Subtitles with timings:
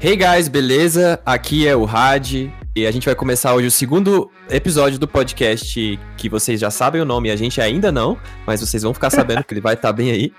[0.00, 1.20] Hey guys, beleza?
[1.26, 5.98] Aqui é o Had e a gente vai começar hoje o segundo episódio do podcast
[6.16, 9.10] que vocês já sabem o nome e a gente ainda não, mas vocês vão ficar
[9.10, 10.32] sabendo que ele vai estar tá bem aí.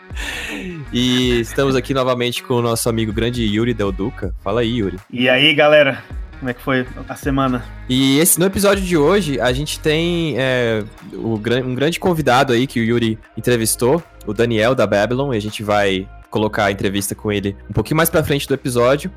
[0.94, 4.34] E estamos aqui novamente com o nosso amigo grande Yuri Del Duca.
[4.42, 4.98] Fala aí, Yuri.
[5.12, 6.02] E aí, galera?
[6.40, 7.66] Como é que foi a semana?
[7.90, 12.66] E esse, no episódio de hoje, a gente tem é, o, um grande convidado aí
[12.66, 17.16] que o Yuri entrevistou, o Daniel da Babylon, e a gente vai colocar a entrevista
[17.16, 19.12] com ele um pouquinho mais pra frente do episódio.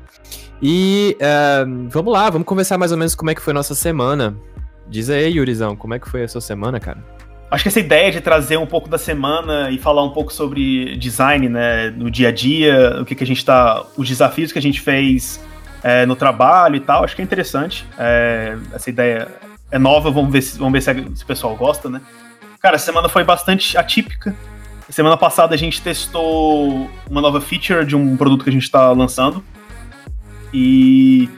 [0.61, 3.75] E uh, vamos lá, vamos conversar mais ou menos como é que foi a nossa
[3.75, 4.35] semana.
[4.87, 7.03] Diz aí, Yurizão, como é que foi a sua semana, cara?
[7.49, 10.97] Acho que essa ideia de trazer um pouco da semana e falar um pouco sobre
[10.97, 13.85] design, né, no dia a dia, o que, que a gente tá.
[13.95, 15.39] os desafios que a gente fez
[15.83, 17.85] é, no trabalho e tal, acho que é interessante.
[17.97, 19.27] É, essa ideia
[19.69, 22.01] é nova, vamos ver, se, vamos ver se, se o pessoal gosta, né?
[22.59, 24.35] Cara, a semana foi bastante atípica.
[24.89, 28.91] Semana passada a gente testou uma nova feature de um produto que a gente está
[28.91, 29.43] lançando.
[30.53, 31.29] E,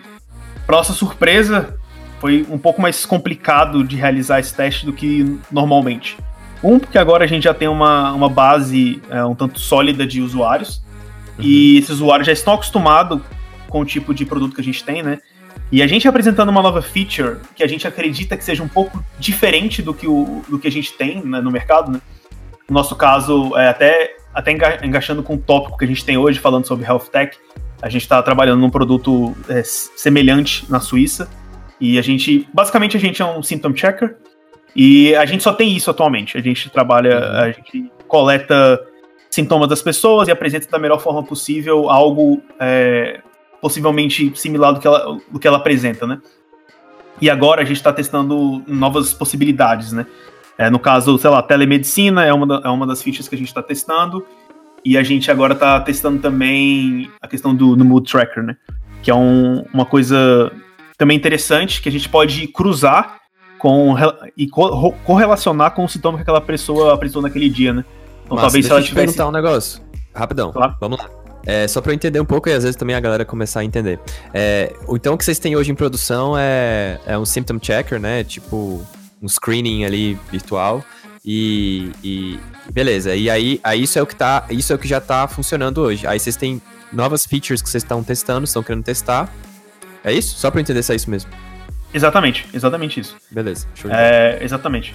[0.65, 1.77] para nossa surpresa,
[2.19, 6.17] foi um pouco mais complicado de realizar esse teste do que normalmente.
[6.63, 10.21] Um, porque agora a gente já tem uma, uma base é, um tanto sólida de
[10.21, 10.83] usuários.
[11.37, 11.45] Uhum.
[11.45, 13.21] E esses usuários já estão acostumados
[13.69, 15.19] com o tipo de produto que a gente tem, né?
[15.71, 19.03] E a gente apresentando uma nova feature que a gente acredita que seja um pouco
[19.19, 22.01] diferente do que, o, do que a gente tem né, no mercado, né?
[22.69, 24.51] No nosso caso, é, até, até
[24.83, 27.37] engaixando com o tópico que a gente tem hoje, falando sobre health tech,
[27.81, 31.29] a gente está trabalhando num produto é, semelhante na Suíça.
[31.79, 34.15] E a gente, basicamente, a gente é um symptom checker.
[34.75, 36.37] E a gente só tem isso atualmente.
[36.37, 37.37] A gente trabalha, uhum.
[37.37, 38.81] a gente coleta
[39.29, 43.21] sintomas das pessoas e apresenta da melhor forma possível algo é,
[43.61, 46.21] possivelmente similar do que, ela, do que ela apresenta, né?
[47.21, 50.05] E agora a gente está testando novas possibilidades, né?
[50.57, 53.37] É, no caso, sei lá, telemedicina é uma, da, é uma das features que a
[53.37, 54.25] gente está testando.
[54.83, 58.55] E a gente agora está testando também a questão do, do Mood Tracker, né?
[59.01, 60.51] Que é um, uma coisa
[60.97, 63.19] também interessante que a gente pode cruzar
[63.57, 63.95] com
[64.37, 67.83] e co correlacionar com o sintoma que aquela pessoa apresentou naquele dia, né?
[68.25, 69.07] Então Mas, talvez se ela tivesse.
[69.07, 69.81] perguntar um negócio.
[70.13, 70.51] Rapidão.
[70.51, 70.75] Claro.
[70.79, 71.09] Vamos lá.
[71.47, 73.63] É, só para eu entender um pouco e às vezes também a galera começar a
[73.63, 73.99] entender.
[74.33, 78.23] É, então o que vocês têm hoje em produção é, é um symptom checker, né?
[78.23, 78.85] Tipo,
[79.25, 80.85] um screening ali virtual.
[81.25, 82.39] E, e,
[82.71, 83.15] beleza.
[83.15, 85.79] E aí, aí isso é o que tá, isso é o que já tá funcionando
[85.79, 86.05] hoje.
[86.05, 86.61] Aí vocês têm
[86.93, 89.33] novas features que vocês estão testando, estão querendo testar.
[90.03, 90.37] É isso?
[90.37, 91.31] Só para entender se é isso mesmo.
[91.91, 93.15] Exatamente, exatamente isso.
[93.31, 93.65] Beleza.
[93.89, 94.93] É, exatamente.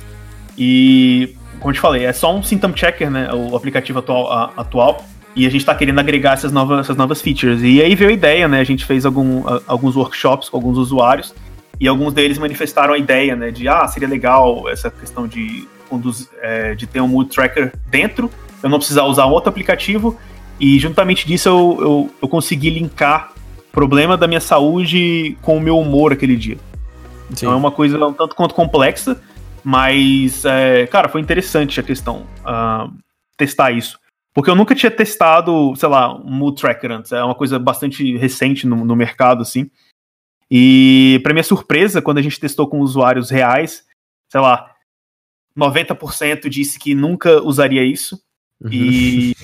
[0.57, 3.33] E como eu te falei, é só um symptom checker, né?
[3.33, 5.05] O aplicativo atual, a, atual.
[5.35, 7.63] E a gente está querendo agregar essas novas, essas novas features.
[7.63, 8.61] E aí veio a ideia, né?
[8.61, 11.35] A gente fez algum, alguns workshops com alguns usuários
[11.81, 15.67] e alguns deles manifestaram a ideia, né, de ah, seria legal essa questão de,
[16.43, 18.31] é, de ter um mood tracker dentro,
[18.63, 20.19] eu não precisar usar outro aplicativo,
[20.61, 25.61] e juntamente disso eu, eu, eu consegui linkar o problema da minha saúde com o
[25.61, 26.59] meu humor aquele dia.
[27.31, 27.47] Sim.
[27.47, 29.19] Então é uma coisa um tanto quanto complexa,
[29.65, 32.93] mas, é, cara, foi interessante a questão, uh,
[33.39, 33.99] testar isso.
[34.35, 37.13] Porque eu nunca tinha testado, sei lá, um mood tracker antes.
[37.13, 39.69] É uma coisa bastante recente no, no mercado, assim.
[40.51, 43.85] E, para minha surpresa, quando a gente testou com usuários reais,
[44.29, 44.75] sei lá,
[45.57, 48.21] 90% disse que nunca usaria isso.
[48.61, 48.71] Uhum.
[48.73, 49.35] E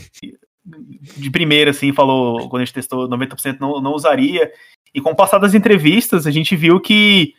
[1.16, 4.50] de primeira, assim, falou, quando a gente testou, 90% não, não usaria.
[4.92, 7.34] E com o passar das entrevistas, a gente viu que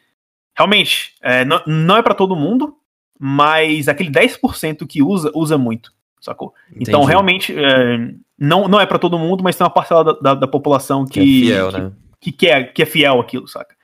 [0.55, 2.75] realmente é, não, não é para todo mundo,
[3.19, 5.91] mas aquele 10% que usa, usa muito,
[6.21, 6.53] sacou?
[6.69, 6.89] Então, Entendi.
[6.89, 10.33] Então, realmente, é, não, não é para todo mundo, mas tem uma parcela da, da,
[10.35, 11.91] da população que, que, é fiel, né?
[11.91, 13.75] que, que, é, que é fiel aquilo, saca?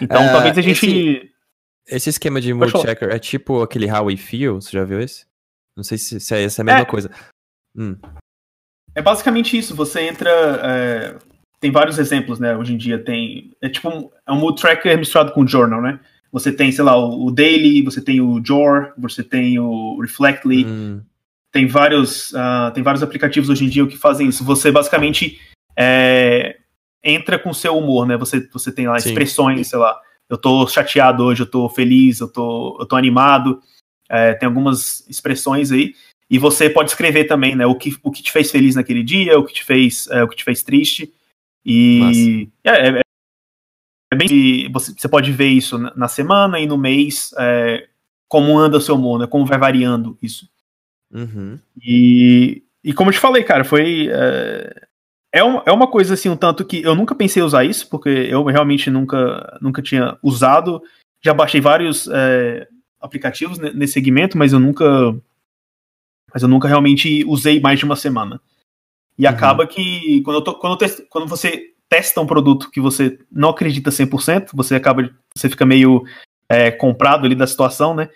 [0.00, 0.86] Então uh, talvez a gente.
[0.86, 1.30] Esse,
[1.86, 5.26] esse esquema de mood checker é tipo aquele How We Feel, você já viu esse?
[5.76, 7.10] Não sei se, se é essa a mesma é, coisa.
[7.76, 7.96] Hum.
[8.94, 10.30] É basicamente isso, você entra.
[10.30, 11.16] É,
[11.58, 12.56] tem vários exemplos, né?
[12.56, 13.52] Hoje em dia tem.
[13.60, 15.98] É tipo é um mood tracker misturado com journal, né?
[16.32, 20.64] Você tem, sei lá, o, o Daily, você tem o Jor, você tem o Reflectly.
[20.64, 21.02] Hum.
[21.50, 24.44] Tem vários, uh, tem vários aplicativos hoje em dia que fazem isso.
[24.44, 25.40] Você basicamente
[25.76, 26.59] é,
[27.02, 28.16] entra com o seu humor, né?
[28.16, 29.08] Você, você tem lá Sim.
[29.08, 29.98] expressões, sei lá,
[30.28, 33.60] eu tô chateado hoje, eu tô feliz, eu tô, eu tô animado.
[34.08, 35.94] É, tem algumas expressões aí.
[36.30, 37.66] E você pode escrever também, né?
[37.66, 40.28] O que, o que te fez feliz naquele dia, o que te fez, é, o
[40.28, 41.12] que te fez triste.
[41.66, 43.02] E é, é,
[44.12, 44.70] é, bem.
[44.72, 47.88] Você, você pode ver isso na semana e no mês, é,
[48.28, 49.26] como anda o seu humor, né?
[49.26, 50.48] Como vai variando isso.
[51.12, 51.58] Uhum.
[51.82, 54.08] E, e como eu te falei, cara, foi.
[54.12, 54.86] É,
[55.32, 58.08] é, um, é uma coisa assim, um tanto que eu nunca pensei usar isso, porque
[58.08, 60.82] eu realmente nunca, nunca tinha usado.
[61.22, 62.66] Já baixei vários é,
[63.00, 64.84] aplicativos nesse segmento, mas eu nunca.
[66.32, 68.40] Mas eu nunca realmente usei mais de uma semana.
[69.18, 69.30] E uhum.
[69.30, 70.78] acaba que quando, eu tô, quando,
[71.08, 76.04] quando você testa um produto que você não acredita 100%, você acaba, você fica meio
[76.48, 78.08] é, comprado ali da situação, né?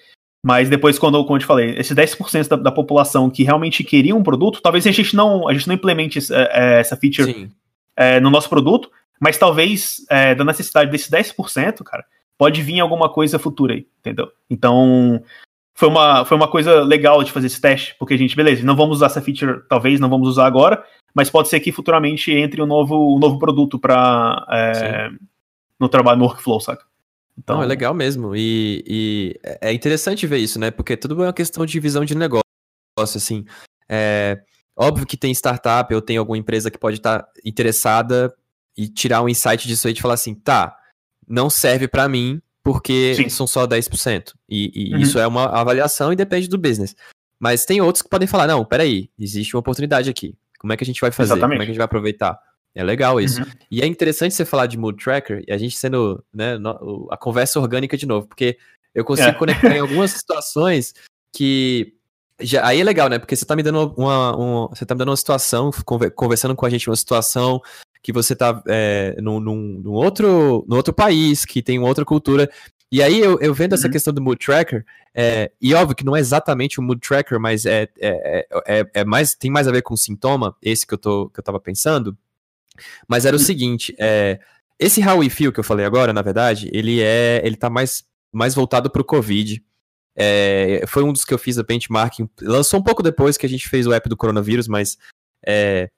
[0.44, 4.14] Mas depois, quando, como eu te falei, esse 10% da, da população que realmente queria
[4.14, 7.50] um produto, talvez a gente não, a gente não implemente essa, é, essa feature
[7.96, 12.04] é, no nosso produto, mas talvez é, da necessidade desse 10%, cara,
[12.36, 14.30] pode vir alguma coisa futura aí, entendeu?
[14.50, 15.22] Então,
[15.74, 18.76] foi uma, foi uma coisa legal de fazer esse teste, porque a gente, beleza, não
[18.76, 22.60] vamos usar essa feature, talvez não vamos usar agora, mas pode ser que futuramente entre
[22.60, 25.10] um novo, um novo produto para é,
[25.80, 26.84] no trabalho, no workflow, saca?
[27.36, 28.34] Então, Não, é legal mesmo.
[28.34, 30.70] E, e, é interessante ver isso, né?
[30.70, 32.44] Porque tudo é uma questão de visão de negócio,
[32.98, 33.44] assim.
[33.88, 34.40] É,
[34.76, 38.32] óbvio que tem startup ou tem alguma empresa que pode estar interessada
[38.76, 40.76] e tirar um insight disso aí de falar assim, tá,
[41.28, 43.28] não serve para mim porque Sim.
[43.28, 44.32] são só 10%.
[44.48, 45.00] E, e uhum.
[45.00, 46.96] isso é uma avaliação e depende do business.
[47.38, 50.34] Mas tem outros que podem falar, não, peraí, existe uma oportunidade aqui.
[50.58, 51.34] Como é que a gente vai fazer?
[51.34, 51.56] Exatamente.
[51.56, 52.38] Como é que a gente vai aproveitar?
[52.74, 53.40] É legal isso.
[53.40, 53.48] Uhum.
[53.70, 56.58] E é interessante você falar de mood tracker e a gente sendo né,
[57.10, 58.58] a conversa orgânica de novo, porque
[58.94, 59.34] eu consigo é.
[59.34, 60.92] conectar em algumas situações
[61.32, 61.94] que
[62.40, 63.18] já, aí é legal, né?
[63.18, 65.70] Porque você tá me dando uma, uma, você tá me dando uma situação,
[66.16, 67.60] conversando com a gente uma situação
[68.02, 72.50] que você tá é, num, num, num, outro, num outro país, que tem outra cultura.
[72.90, 73.78] E aí eu, eu vendo uhum.
[73.78, 74.84] essa questão do mood tracker,
[75.14, 79.04] é, e óbvio que não é exatamente o mood tracker, mas é, é, é, é,
[79.04, 82.16] mais, tem mais a ver com sintoma, esse que eu, tô, que eu tava pensando.
[83.08, 84.40] Mas era o seguinte, é,
[84.78, 88.04] esse How We Feel que eu falei agora, na verdade, ele é, ele tá mais,
[88.32, 89.62] mais voltado pro Covid.
[90.16, 93.48] É, foi um dos que eu fiz a benchmarking, lançou um pouco depois que a
[93.48, 94.96] gente fez o app do coronavírus, mas
[95.44, 95.90] é,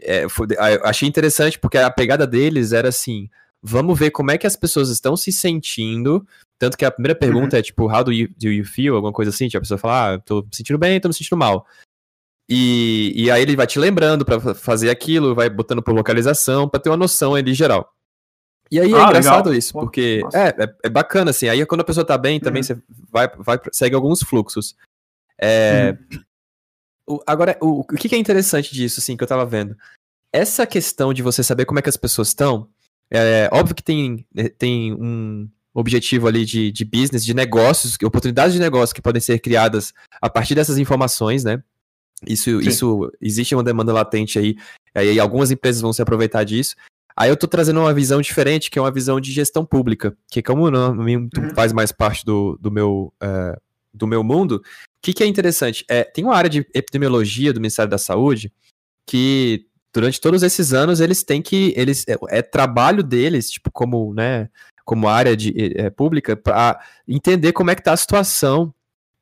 [0.00, 0.46] é, foi,
[0.84, 3.28] achei interessante porque a pegada deles era assim,
[3.60, 6.24] vamos ver como é que as pessoas estão se sentindo,
[6.58, 7.60] tanto que a primeira pergunta uhum.
[7.60, 8.94] é tipo, how do you, do you feel?
[8.94, 11.36] Alguma coisa assim, tipo, a pessoa fala, ah, tô me sentindo bem, tô me sentindo
[11.36, 11.66] mal.
[12.48, 16.80] E, e aí ele vai te lembrando para fazer aquilo, vai botando por localização, para
[16.80, 17.92] ter uma noção ali geral.
[18.70, 19.58] E aí é ah, engraçado legal.
[19.58, 21.48] isso, porque é, é, é, bacana, assim.
[21.48, 22.66] Aí quando a pessoa tá bem, também uhum.
[22.66, 22.78] você
[23.10, 24.76] vai, vai, segue alguns fluxos.
[25.38, 27.16] É, uhum.
[27.16, 29.76] o, agora, o, o que, que é interessante disso, assim, que eu tava vendo?
[30.32, 32.68] Essa questão de você saber como é que as pessoas estão,
[33.10, 38.54] é óbvio que tem, né, tem um objetivo ali de, de business, de negócios, oportunidades
[38.54, 41.62] de negócio que podem ser criadas a partir dessas informações, né?
[42.26, 44.56] Isso, isso existe uma demanda latente aí,
[44.94, 46.74] aí algumas empresas vão se aproveitar disso.
[47.16, 50.42] Aí eu tô trazendo uma visão diferente, que é uma visão de gestão pública, que
[50.42, 51.28] como não, uhum.
[51.54, 53.58] faz mais parte do, do, meu, uh,
[53.92, 54.62] do meu mundo, o
[55.00, 55.84] que, que é interessante?
[55.88, 58.52] É, tem uma área de epidemiologia do Ministério da Saúde
[59.06, 64.12] que durante todos esses anos eles têm que eles é, é trabalho deles tipo como
[64.12, 64.50] né
[64.84, 66.78] como área de é, pública para
[67.08, 68.74] entender como é que está a situação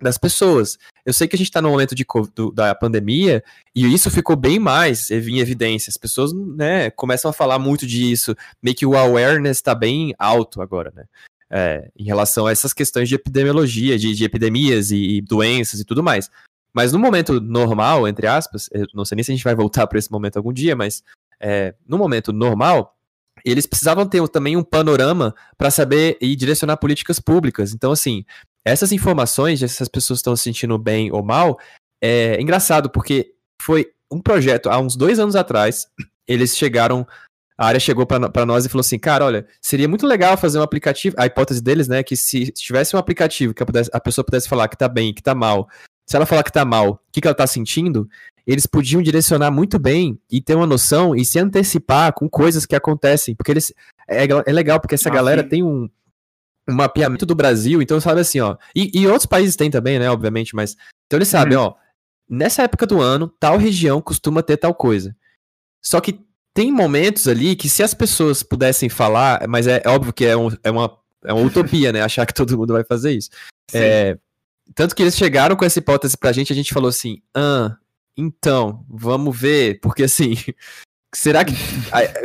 [0.05, 0.79] das pessoas.
[1.05, 2.05] Eu sei que a gente está no momento de,
[2.35, 3.43] do, da pandemia
[3.75, 5.91] e isso ficou bem mais em evidência.
[5.91, 10.61] As pessoas né, começam a falar muito disso, meio que o awareness está bem alto
[10.61, 11.05] agora, né?
[11.51, 15.85] É, em relação a essas questões de epidemiologia, de, de epidemias e, e, doenças e
[15.85, 16.31] tudo mais.
[16.73, 19.99] Mas no momento normal, entre aspas, não sei nem se a gente vai voltar para
[19.99, 21.03] esse momento algum dia, mas
[21.39, 22.97] é, no momento normal,
[23.45, 27.73] eles precisavam ter também um panorama para saber e direcionar políticas públicas.
[27.73, 28.25] Então, assim,
[28.65, 31.59] essas informações de se as pessoas estão se sentindo bem ou mal,
[32.03, 35.87] é engraçado, porque foi um projeto, há uns dois anos atrás,
[36.27, 37.07] eles chegaram,
[37.59, 40.63] a área chegou para nós e falou assim, cara, olha, seria muito legal fazer um
[40.63, 44.25] aplicativo, a hipótese deles, né, que se tivesse um aplicativo que a, pudesse, a pessoa
[44.25, 45.69] pudesse falar que tá bem, que tá mal,
[46.07, 48.09] se ela falar que tá mal, o que, que ela tá sentindo,
[48.47, 52.77] eles podiam direcionar muito bem e ter uma noção e se antecipar com coisas que
[52.77, 53.73] acontecem, porque eles,
[54.09, 55.49] é, é legal, porque essa ah, galera sim.
[55.49, 55.89] tem um,
[56.69, 58.57] um mapeamento do Brasil, então sabe assim, ó.
[58.75, 60.77] E, e outros países têm também, né, obviamente, mas.
[61.07, 61.65] Então eles sabem, uhum.
[61.65, 61.75] ó.
[62.29, 65.15] Nessa época do ano, tal região costuma ter tal coisa.
[65.83, 66.21] Só que
[66.55, 70.37] tem momentos ali que se as pessoas pudessem falar, mas é, é óbvio que é,
[70.37, 72.01] um, é, uma, é uma utopia, né?
[72.03, 73.29] Achar que todo mundo vai fazer isso.
[73.73, 74.17] É,
[74.75, 77.77] tanto que eles chegaram com essa hipótese pra gente, a gente falou assim, ah,
[78.17, 80.37] então, vamos ver, porque assim,
[81.15, 81.55] Será que,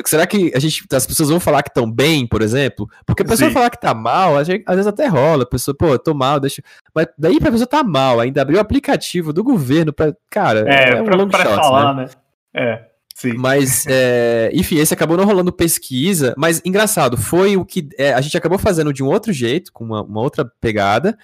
[0.05, 2.89] será que a gente, as pessoas vão falar que estão bem, por exemplo?
[3.05, 3.53] Porque a pessoa Sim.
[3.53, 5.43] falar que tá mal, às vezes até rola.
[5.43, 6.61] A pessoa, pô, eu tô mal, deixa.
[6.93, 10.13] Mas daí pra pessoa tá mal, ainda abriu o aplicativo do governo pra.
[10.29, 12.05] Cara, é, é um pra, long pra shot, falar, né?
[12.05, 12.09] né?
[12.53, 12.89] É.
[13.13, 13.33] Sim.
[13.33, 18.21] Mas, é, enfim, esse acabou não rolando pesquisa, mas engraçado, foi o que é, a
[18.21, 21.17] gente acabou fazendo de um outro jeito, com uma, uma outra pegada,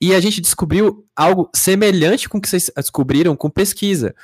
[0.00, 4.14] e a gente descobriu algo semelhante com o que vocês descobriram com pesquisa.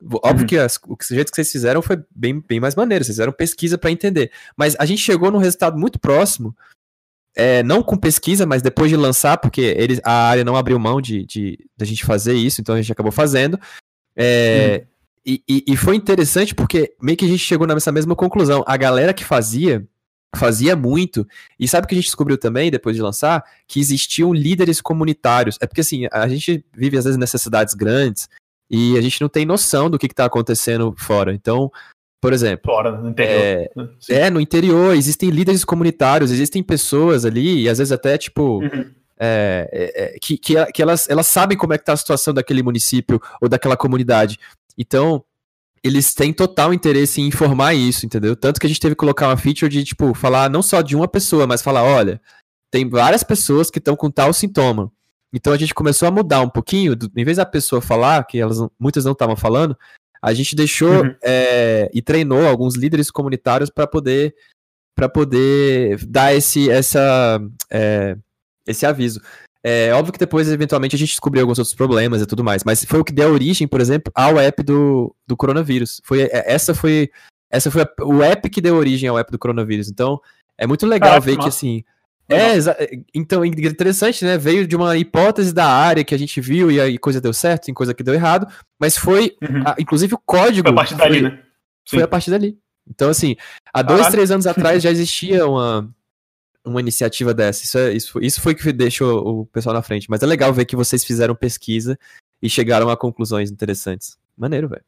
[0.00, 0.46] Óbvio uhum.
[0.46, 3.76] que as, o jeito que vocês fizeram foi bem, bem mais maneiro, vocês fizeram pesquisa
[3.76, 4.30] para entender.
[4.56, 6.56] Mas a gente chegou num resultado muito próximo,
[7.34, 11.00] é, não com pesquisa, mas depois de lançar, porque eles, a área não abriu mão
[11.00, 13.58] de, de, de a gente fazer isso, então a gente acabou fazendo.
[14.16, 14.98] É, uhum.
[15.26, 18.64] E, e, e, foi interessante porque meio que a gente chegou nessa mesma conclusão.
[18.66, 19.86] A galera que fazia,
[20.34, 21.26] fazia muito.
[21.58, 23.44] E sabe o que a gente descobriu também, depois de lançar?
[23.66, 25.58] Que existiam líderes comunitários.
[25.60, 28.28] É porque assim, a gente vive às vezes nessas cidades grandes
[28.70, 31.32] e a gente não tem noção do que está acontecendo fora.
[31.32, 31.70] Então,
[32.20, 32.72] por exemplo.
[32.72, 33.40] Fora, no interior.
[33.40, 33.88] É, né?
[34.10, 38.60] é, no interior, existem líderes comunitários, existem pessoas ali, e às vezes até, tipo.
[38.60, 38.92] Uhum.
[39.20, 42.32] É, é, é que, que, que, elas, elas sabem como é que tá a situação
[42.32, 44.38] daquele município ou daquela comunidade.
[44.76, 45.24] Então,
[45.82, 48.36] eles têm total interesse em informar isso, entendeu?
[48.36, 50.94] Tanto que a gente teve que colocar uma feature de, tipo, falar não só de
[50.94, 52.20] uma pessoa, mas falar, olha,
[52.70, 54.92] tem várias pessoas que estão com tal sintoma.
[55.32, 58.58] Então a gente começou a mudar um pouquinho, em vez da pessoa falar, que elas
[58.78, 59.76] muitas não estavam falando,
[60.22, 61.14] a gente deixou uhum.
[61.22, 64.34] é, e treinou alguns líderes comunitários para poder
[64.94, 68.16] para poder dar esse essa é,
[68.66, 69.20] esse aviso.
[69.62, 72.84] É óbvio que depois, eventualmente, a gente descobriu alguns outros problemas e tudo mais, mas
[72.84, 76.00] foi o que deu origem, por exemplo, ao app do, do coronavírus.
[76.04, 77.10] Foi, é, essa foi,
[77.50, 79.88] essa foi a, o app que deu origem ao app do coronavírus.
[79.88, 80.20] Então,
[80.56, 81.84] é muito legal ah, ver que, assim,
[82.28, 84.36] é, então, interessante, né?
[84.36, 87.64] Veio de uma hipótese da área que a gente viu e aí coisa deu certo,
[87.64, 88.46] tem coisa que deu errado,
[88.78, 89.62] mas foi, uhum.
[89.64, 90.68] a, inclusive o código...
[90.68, 91.42] Foi a partir dali, né?
[91.88, 92.58] Foi a partir dali.
[92.88, 93.36] Então, assim,
[93.72, 94.10] há dois, ah.
[94.10, 95.88] três anos atrás já existia uma,
[96.64, 97.64] uma iniciativa dessa.
[97.64, 100.08] Isso, é, isso, isso foi que deixou o pessoal na frente.
[100.10, 101.98] Mas é legal ver que vocês fizeram pesquisa
[102.42, 104.18] e chegaram a conclusões interessantes.
[104.36, 104.84] Maneiro, velho.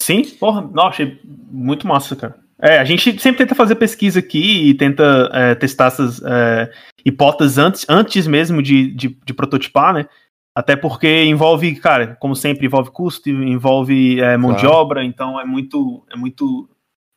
[0.00, 2.38] Sim, porra, não, achei muito massa, cara.
[2.60, 6.70] É, a gente sempre tenta fazer pesquisa aqui e tenta é, testar essas é,
[7.04, 10.08] hipóteses antes, antes mesmo de, de, de, prototipar, né?
[10.54, 14.60] Até porque envolve, cara, como sempre, envolve custo, envolve é, mão claro.
[14.60, 16.68] de obra, então é muito, é muito,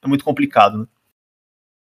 [0.03, 0.85] é muito complicado, né?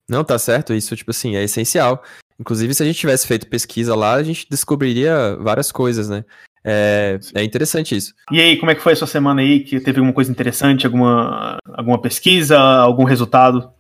[0.08, 2.04] Não, tá certo, isso, tipo assim, é essencial.
[2.40, 6.24] Inclusive, se a gente tivesse feito pesquisa lá, a gente descobriria várias coisas, né?
[6.64, 8.14] É, é interessante isso.
[8.32, 9.62] E aí, como é que foi a sua semana aí?
[9.62, 13.72] Que teve alguma coisa interessante, alguma, alguma pesquisa, algum resultado?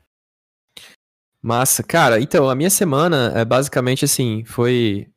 [1.41, 1.84] Massa.
[1.84, 5.07] Cara, então, a minha semana é basicamente assim, foi.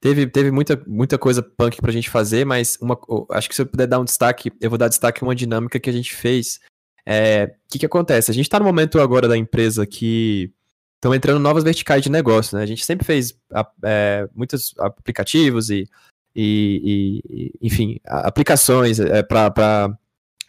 [0.00, 2.98] Teve, teve muita, muita coisa punk pra gente fazer, mas uma,
[3.30, 5.80] acho que se eu puder dar um destaque, eu vou dar destaque a uma dinâmica
[5.80, 6.56] que a gente fez.
[6.56, 8.30] O é, que, que acontece?
[8.30, 10.52] A gente tá no momento agora da empresa que
[10.96, 12.62] estão entrando novas verticais de negócio, né?
[12.62, 13.34] A gente sempre fez
[13.82, 15.86] é, muitos aplicativos e
[16.34, 19.98] e, e enfim, aplicações é, para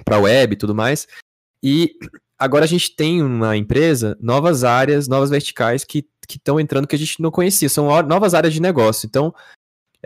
[0.10, 1.08] web e tudo mais.
[1.62, 1.92] E
[2.38, 7.00] agora a gente tem uma empresa, novas áreas, novas verticais que estão entrando que a
[7.00, 9.06] gente não conhecia, são novas áreas de negócio.
[9.06, 9.34] Então,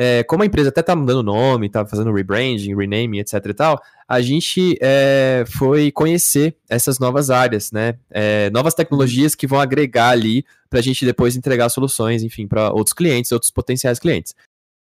[0.01, 3.81] é, como a empresa até está mudando nome, está fazendo rebranding, renaming, etc e tal,
[4.07, 7.95] a gente é, foi conhecer essas novas áreas, né?
[8.09, 12.71] É, novas tecnologias que vão agregar ali para a gente depois entregar soluções, enfim, para
[12.71, 14.33] outros clientes, outros potenciais clientes.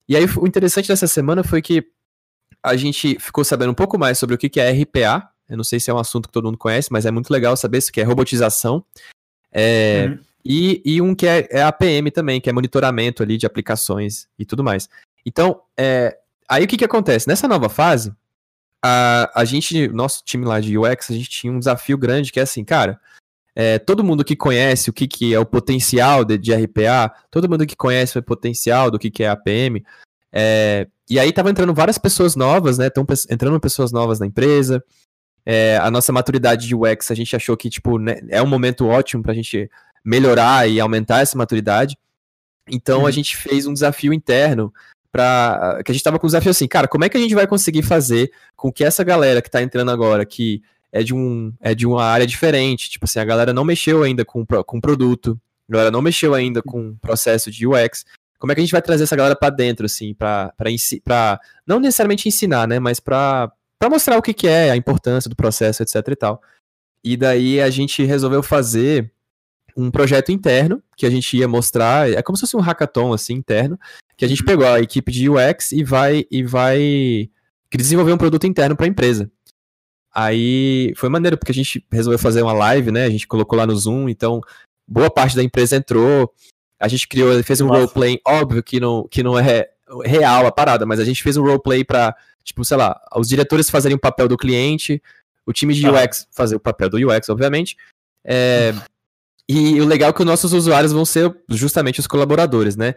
[0.09, 1.85] E aí o interessante dessa semana foi que
[2.63, 5.31] a gente ficou sabendo um pouco mais sobre o que é RPA.
[5.49, 7.57] Eu não sei se é um assunto que todo mundo conhece, mas é muito legal
[7.57, 8.85] saber isso que é robotização.
[9.53, 10.19] É, uhum.
[10.45, 14.45] e, e, um que é, é APM também, que é monitoramento ali de aplicações e
[14.45, 14.89] tudo mais.
[15.25, 17.29] Então, é, aí o que, que acontece?
[17.29, 18.13] Nessa nova fase,
[18.85, 22.41] a, a gente, nosso time lá de UX, a gente tinha um desafio grande que
[22.41, 23.01] é assim, cara,
[23.59, 27.49] é, todo mundo que conhece o que, que é o potencial de, de RPA, todo
[27.49, 29.83] mundo que conhece o potencial do que, que é APM,
[30.31, 32.89] é, e aí tava entrando várias pessoas novas, né?
[32.89, 34.85] Estão entrando pessoas novas na empresa.
[35.47, 38.87] É, a nossa maturidade de UX, a gente achou que, tipo, né, é um momento
[38.87, 39.71] ótimo pra gente
[40.05, 41.97] melhorar e aumentar essa maturidade.
[42.69, 43.07] Então uhum.
[43.07, 44.75] a gente fez um desafio interno
[45.11, 47.35] para que a gente tava com um desafio assim, cara, como é que a gente
[47.35, 50.61] vai conseguir fazer com que essa galera que tá entrando agora, que
[50.97, 52.89] é de, um, é de uma área diferente.
[52.89, 55.39] Tipo assim, a galera não mexeu ainda com, com produto,
[55.69, 58.05] a galera não mexeu ainda com processo de UX.
[58.39, 62.29] Como é que a gente vai trazer essa galera para dentro, assim, para não necessariamente
[62.29, 63.53] ensinar, né, mas para
[63.91, 66.43] mostrar o que, que é, a importância do processo, etc e tal.
[67.05, 69.13] E daí a gente resolveu fazer
[69.77, 73.35] um projeto interno que a gente ia mostrar, é como se fosse um hackathon assim
[73.35, 73.79] interno,
[74.17, 74.47] que a gente uhum.
[74.47, 77.29] pegou a equipe de UX e vai e vai
[77.71, 79.31] desenvolver um produto interno para a empresa.
[80.19, 83.05] Aí foi maneiro, porque a gente resolveu fazer uma live, né?
[83.05, 84.41] A gente colocou lá no Zoom, então
[84.89, 86.33] boa parte da empresa entrou.
[86.81, 89.69] A gente criou, fez um roleplay, óbvio que não, que não é
[90.07, 93.69] real a parada, mas a gente fez um roleplay pra, tipo, sei lá, os diretores
[93.69, 95.03] fazerem o papel do cliente,
[95.45, 95.93] o time de ah.
[95.93, 97.77] UX fazer o papel do UX, obviamente.
[98.25, 98.75] É,
[99.47, 102.95] e o legal é que os nossos usuários vão ser justamente os colaboradores, né?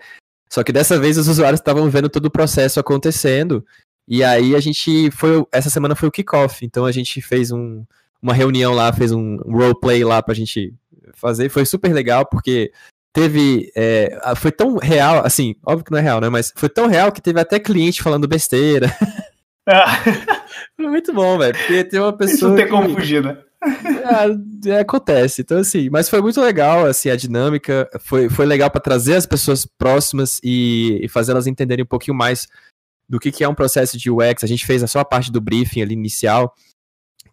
[0.50, 3.66] Só que dessa vez os usuários estavam vendo todo o processo acontecendo
[4.10, 5.46] e aí a gente foi.
[5.52, 7.86] Essa semana foi o kickoff, então a gente fez um,
[8.20, 10.74] uma reunião lá, fez um roleplay lá pra gente
[11.14, 11.48] fazer.
[11.50, 12.72] Foi super legal, porque
[13.14, 13.72] teve.
[13.76, 16.28] É, foi tão real, assim, óbvio que não é real, né?
[16.28, 18.92] Mas foi tão real que teve até cliente falando besteira.
[20.76, 21.56] Foi muito bom, velho.
[21.56, 22.36] Porque tem uma pessoa.
[22.36, 22.72] Isso não tem que...
[22.72, 23.38] como fugir, né?
[24.66, 25.42] É, é, acontece.
[25.42, 27.88] Então, assim, mas foi muito legal, assim, a dinâmica.
[28.00, 32.18] Foi, foi legal para trazer as pessoas próximas e, e fazer elas entenderem um pouquinho
[32.18, 32.48] mais
[33.10, 34.44] do que, que é um processo de UX.
[34.44, 36.54] A gente fez a só a parte do briefing ali inicial,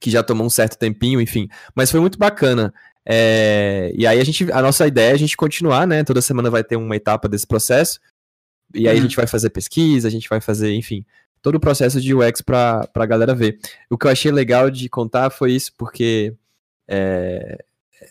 [0.01, 1.49] que já tomou um certo tempinho, enfim.
[1.75, 2.73] Mas foi muito bacana.
[3.05, 6.03] É, e aí a gente, a nossa ideia é a gente continuar, né?
[6.03, 8.01] Toda semana vai ter uma etapa desse processo.
[8.75, 9.01] E aí uhum.
[9.01, 11.05] a gente vai fazer pesquisa, a gente vai fazer, enfim,
[11.41, 13.59] todo o processo de UX para a galera ver.
[13.89, 16.35] O que eu achei legal de contar foi isso, porque
[16.89, 17.65] é,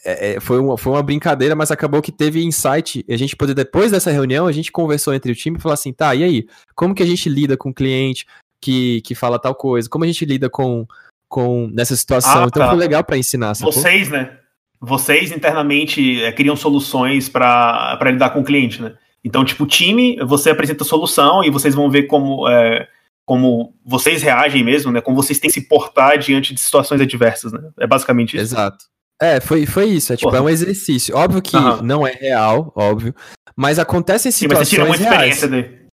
[0.04, 3.06] é, é, foi, uma, foi uma brincadeira, mas acabou que teve insight.
[3.10, 5.94] A gente poder, depois dessa reunião, a gente conversou entre o time e falou assim:
[5.94, 6.48] tá, e aí?
[6.76, 8.26] Como que a gente lida com o cliente
[8.60, 9.90] que, que fala tal coisa?
[9.90, 10.88] Como a gente lida com,
[11.28, 12.44] com nessa situação?
[12.44, 12.70] Ah, então tá.
[12.70, 13.54] foi legal para ensinar.
[13.54, 13.72] Sacou?
[13.72, 14.38] Vocês, né?
[14.82, 18.96] Vocês internamente é, criam soluções para lidar com o cliente, né?
[19.24, 22.88] Então, tipo, time, você apresenta a solução e vocês vão ver como, é,
[23.26, 25.02] como vocês reagem mesmo, né?
[25.02, 27.60] Como vocês têm que se portar diante de situações adversas, né?
[27.80, 28.54] É basicamente isso.
[28.54, 28.86] Exato.
[29.22, 30.14] É, foi, foi isso.
[30.14, 30.40] É tipo, Porra.
[30.40, 31.16] é um exercício.
[31.16, 31.82] Óbvio que uhum.
[31.82, 33.16] não é real, óbvio.
[33.56, 35.38] Mas acontece em situações Sim, mas você tira reais.
[35.38, 35.90] Experiência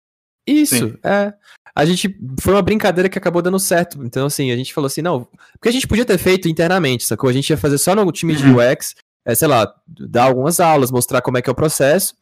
[0.45, 0.97] Isso, Sim.
[1.03, 1.33] é.
[1.75, 2.15] A gente.
[2.39, 4.03] Foi uma brincadeira que acabou dando certo.
[4.03, 5.27] Então, assim, a gente falou assim, não.
[5.53, 7.29] Porque a gente podia ter feito internamente, sacou?
[7.29, 8.57] A gente ia fazer só no time de uhum.
[8.57, 8.95] UX,
[9.25, 12.15] é, sei lá, dar algumas aulas, mostrar como é que é o processo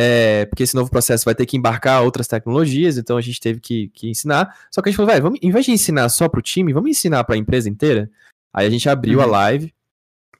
[0.00, 3.58] é, porque esse novo processo vai ter que embarcar outras tecnologias, então a gente teve
[3.58, 4.56] que, que ensinar.
[4.70, 6.72] Só que a gente falou, vai, vamos, em vez de ensinar só para o time,
[6.72, 8.08] vamos ensinar para a empresa inteira.
[8.52, 9.24] Aí a gente abriu uhum.
[9.24, 9.74] a live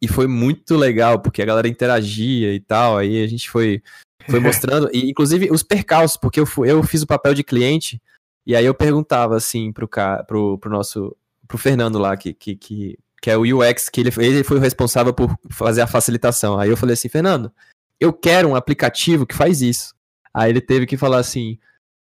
[0.01, 2.99] e foi muito legal, porque a galera interagia e tal.
[2.99, 3.83] Aí a gente foi,
[4.29, 8.01] foi mostrando, e inclusive os percalços, porque eu, fui, eu fiz o papel de cliente,
[8.47, 9.89] e aí eu perguntava assim pro,
[10.27, 14.11] pro, pro nosso, pro Fernando lá, que, que, que, que é o UX, que ele,
[14.19, 16.59] ele foi o responsável por fazer a facilitação.
[16.59, 17.53] Aí eu falei assim, Fernando,
[18.01, 19.95] eu quero um aplicativo que faz isso.
[20.33, 21.59] Aí ele teve que falar assim: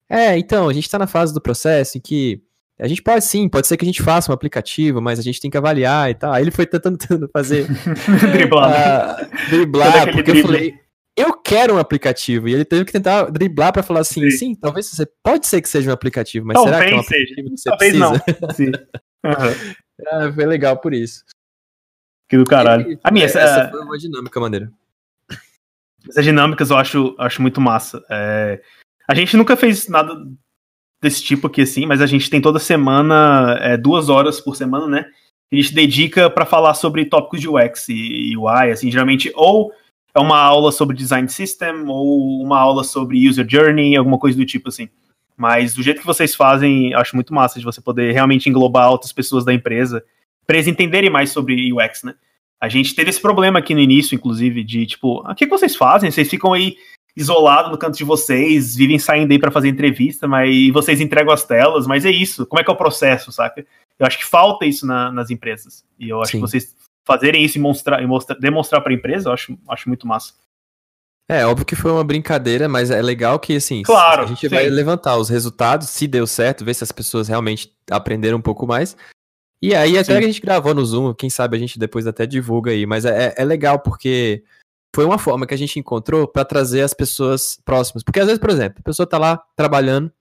[0.10, 2.42] é, então, a gente está na fase do processo em que
[2.80, 5.42] a gente pode sim, pode ser que a gente faça um aplicativo, mas a gente
[5.42, 6.32] tem que avaliar e tal.
[6.32, 6.98] Aí ele foi tentando,
[7.34, 7.68] fazer.
[8.32, 9.22] driblar.
[9.22, 10.80] Uh, driblar, porque eu falei.
[11.18, 12.48] Eu quero um aplicativo.
[12.48, 14.38] E ele teve que tentar driblar para falar assim: sim.
[14.38, 14.56] sim.
[14.56, 15.06] talvez você.
[15.22, 17.50] Pode ser que seja um aplicativo, mas talvez será que é um aplicativo seja.
[17.50, 18.24] que você talvez precisa?
[18.42, 18.50] Não.
[18.56, 18.72] Sim.
[19.26, 20.34] Uhum.
[20.34, 21.26] foi legal por isso.
[22.30, 22.94] Que do caralho.
[22.94, 24.72] E, a minha, essa, essa foi uma dinâmica maneira.
[26.08, 28.02] Essas dinâmicas eu acho, acho muito massa.
[28.10, 28.62] É,
[29.06, 30.16] a gente nunca fez nada
[31.02, 34.88] desse tipo aqui assim, mas a gente tem toda semana, é, duas horas por semana,
[34.88, 35.06] né?
[35.52, 39.72] A gente dedica para falar sobre tópicos de UX e, UI, assim, geralmente ou
[40.14, 44.46] é uma aula sobre design system ou uma aula sobre user journey, alguma coisa do
[44.46, 44.90] tipo assim.
[45.38, 49.14] Mas do jeito que vocês fazem, acho muito massa de você poder realmente englobar outras
[49.14, 50.04] pessoas da empresa
[50.46, 52.16] para eles entenderem mais sobre UX, né?
[52.62, 55.76] A gente teve esse problema aqui no início, inclusive, de tipo, o que, que vocês
[55.76, 56.12] fazem?
[56.12, 56.76] Vocês ficam aí
[57.16, 61.44] isolados no canto de vocês, vivem saindo aí para fazer entrevista, mas vocês entregam as
[61.44, 62.46] telas, mas é isso.
[62.46, 63.66] Como é que é o processo, saca?
[63.98, 65.84] Eu acho que falta isso na, nas empresas.
[66.00, 66.38] E eu acho Sim.
[66.38, 69.90] que vocês fazerem isso e, mostrar, e mostrar, demonstrar para a empresa, eu acho, acho
[69.90, 70.34] muito massa.
[71.28, 74.48] É, óbvio que foi uma brincadeira, mas é legal que, assim, claro, a gente sim.
[74.48, 78.66] vai levantar os resultados, se deu certo, ver se as pessoas realmente aprenderam um pouco
[78.66, 78.96] mais,
[79.62, 80.20] e aí até Sim.
[80.20, 83.34] a gente gravou no Zoom, quem sabe a gente depois até divulga aí, mas é,
[83.38, 84.44] é legal porque
[84.96, 88.04] foi uma forma que a gente encontrou para trazer as pessoas próximas.
[88.04, 90.12] Porque às vezes, por exemplo, a pessoa tá lá trabalhando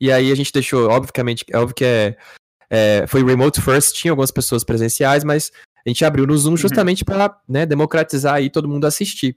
[0.00, 2.16] e aí a gente deixou, obviamente, é óbvio que é,
[2.70, 5.50] é, foi remote first, tinha algumas pessoas presenciais, mas
[5.84, 6.56] a gente abriu no Zoom uhum.
[6.56, 7.06] justamente uhum.
[7.06, 9.36] para né, democratizar aí todo mundo assistir.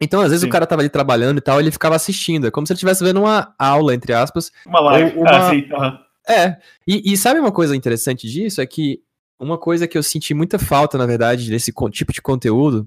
[0.00, 0.48] Então, às vezes Sim.
[0.48, 2.46] o cara tava ali trabalhando e tal, ele ficava assistindo.
[2.46, 4.52] É como se ele estivesse vendo uma aula, entre aspas.
[4.64, 5.18] Uma live.
[5.18, 5.68] Uma, ah, sim.
[5.72, 5.98] Uhum.
[6.28, 8.60] É, e, e, sabe uma coisa interessante disso?
[8.60, 9.00] É que
[9.40, 12.86] uma coisa que eu senti muita falta, na verdade, desse tipo de conteúdo,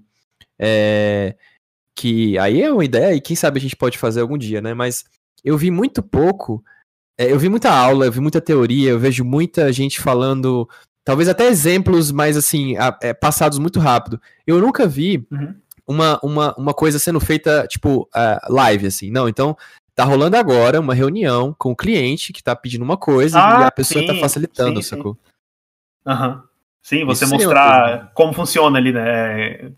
[0.61, 1.35] é
[1.95, 4.73] que aí é uma ideia e quem sabe a gente pode fazer algum dia, né?
[4.73, 5.03] Mas
[5.43, 6.63] eu vi muito pouco,
[7.17, 10.69] é, eu vi muita aula, eu vi muita teoria, eu vejo muita gente falando,
[11.03, 14.21] talvez até exemplos mais assim, é, passados muito rápido.
[14.47, 15.55] Eu nunca vi uhum.
[15.85, 19.11] uma, uma, uma coisa sendo feita, tipo, uh, live, assim.
[19.11, 19.57] Não, então
[19.93, 23.63] Tá rolando agora uma reunião com o cliente que tá pedindo uma coisa ah, e
[23.65, 25.17] a pessoa tá sim, tá facilitando, sim, sacou?
[26.05, 26.29] Aham.
[26.29, 26.41] Uhum.
[26.81, 29.71] Sim, você Isso mostrar como funciona ali, né?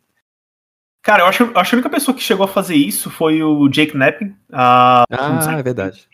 [1.03, 3.43] Cara, eu acho, eu acho que a única pessoa que chegou a fazer isso foi
[3.43, 4.33] o Jake Knapp.
[5.11, 6.07] ah, é verdade.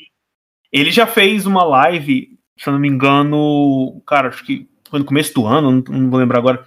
[0.72, 5.06] Ele já fez uma live, se eu não me engano, cara, acho que foi no
[5.06, 6.66] começo do ano, não, não vou lembrar agora.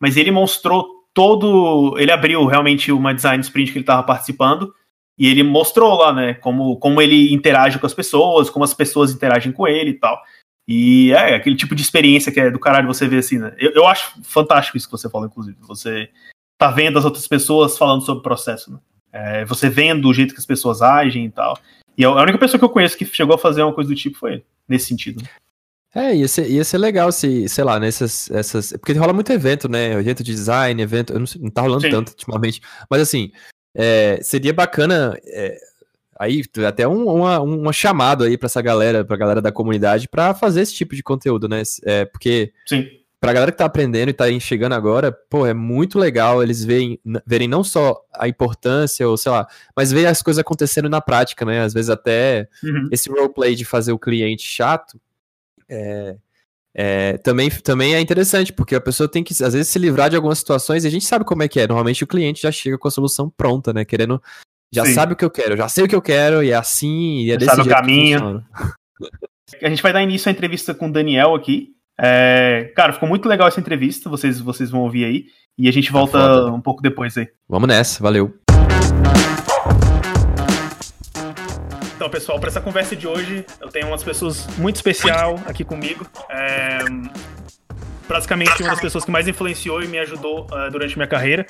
[0.00, 1.96] Mas ele mostrou todo.
[1.96, 4.74] Ele abriu realmente uma design sprint que ele estava participando
[5.16, 9.12] e ele mostrou lá, né, como, como ele interage com as pessoas, como as pessoas
[9.12, 10.20] interagem com ele e tal.
[10.66, 13.54] E é aquele tipo de experiência que é do caralho você ver assim, né?
[13.58, 15.56] Eu, eu acho fantástico isso que você fala, inclusive.
[15.60, 16.08] Você
[16.60, 18.78] tá vendo as outras pessoas falando sobre o processo, né?
[19.10, 21.58] É, você vendo o jeito que as pessoas agem e tal.
[21.96, 24.18] E a única pessoa que eu conheço que chegou a fazer uma coisa do tipo
[24.18, 25.24] foi ele, nesse sentido.
[25.94, 28.30] É, ia ser, ia ser legal se, sei lá, nessas.
[28.30, 29.94] Essas, porque rola muito evento, né?
[29.94, 31.14] Evento de design, evento.
[31.14, 31.90] Eu não, sei, não tá rolando Sim.
[31.90, 32.60] tanto ultimamente.
[32.88, 33.32] Mas assim,
[33.74, 35.18] é, seria bacana.
[35.24, 35.58] É,
[36.18, 40.34] aí, até um, uma, uma chamado aí para essa galera, pra galera da comunidade, para
[40.34, 41.62] fazer esse tipo de conteúdo, né?
[41.84, 42.52] É, porque.
[42.66, 42.86] Sim.
[43.20, 46.98] Pra galera que tá aprendendo e tá chegando agora, pô, é muito legal eles verem,
[47.26, 51.44] verem não só a importância, ou sei lá, mas ver as coisas acontecendo na prática,
[51.44, 51.60] né?
[51.60, 52.88] Às vezes até uhum.
[52.90, 54.98] esse roleplay de fazer o cliente chato,
[55.68, 56.16] é,
[56.74, 60.16] é, também, também é interessante, porque a pessoa tem que, às vezes, se livrar de
[60.16, 61.66] algumas situações e a gente sabe como é que é.
[61.66, 63.84] Normalmente o cliente já chega com a solução pronta, né?
[63.84, 64.22] Querendo.
[64.72, 64.94] Já Sim.
[64.94, 67.32] sabe o que eu quero, já sei o que eu quero, e é assim, e
[67.32, 68.46] é desse sabe jeito o caminho.
[69.60, 71.74] a gente vai dar início à entrevista com o Daniel aqui.
[72.02, 75.26] É, cara, ficou muito legal essa entrevista, vocês, vocês vão ouvir aí.
[75.58, 77.28] E a gente tá volta um pouco depois aí.
[77.46, 78.34] Vamos nessa, valeu.
[81.94, 86.06] Então, pessoal, para essa conversa de hoje, eu tenho umas pessoas muito especial aqui comigo.
[86.30, 86.78] É,
[88.08, 91.46] praticamente uma das pessoas que mais influenciou e me ajudou uh, durante minha carreira.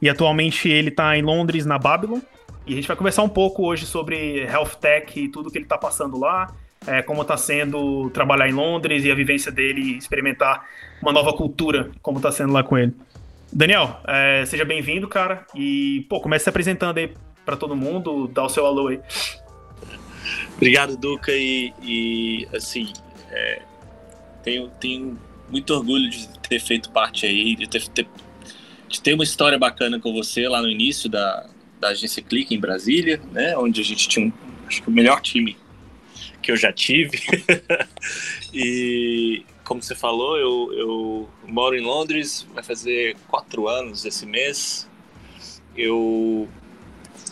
[0.00, 2.20] E atualmente ele está em Londres, na Babylon.
[2.66, 5.66] E a gente vai conversar um pouco hoje sobre health tech e tudo que ele
[5.66, 6.50] está passando lá,
[6.86, 10.66] é, como está sendo trabalhar em Londres e a vivência dele, experimentar
[11.02, 12.94] uma nova cultura, como está sendo lá com ele.
[13.52, 15.44] Daniel, é, seja bem-vindo, cara.
[15.54, 17.12] E, pô, comece se apresentando aí
[17.44, 19.00] para todo mundo, dá o seu alô aí.
[20.56, 22.92] Obrigado, Duca, e, e assim,
[23.30, 23.62] é,
[24.42, 28.06] tenho, tenho muito orgulho de ter feito parte aí, de ter, ter,
[28.88, 31.48] de ter uma história bacana com você lá no início da,
[31.80, 34.32] da agência Clique em Brasília, né, onde a gente tinha, um,
[34.66, 35.56] acho que o melhor time
[36.50, 37.18] que eu já tive.
[38.52, 44.88] e como você falou, eu, eu moro em Londres, vai fazer quatro anos esse mês.
[45.76, 46.48] Eu,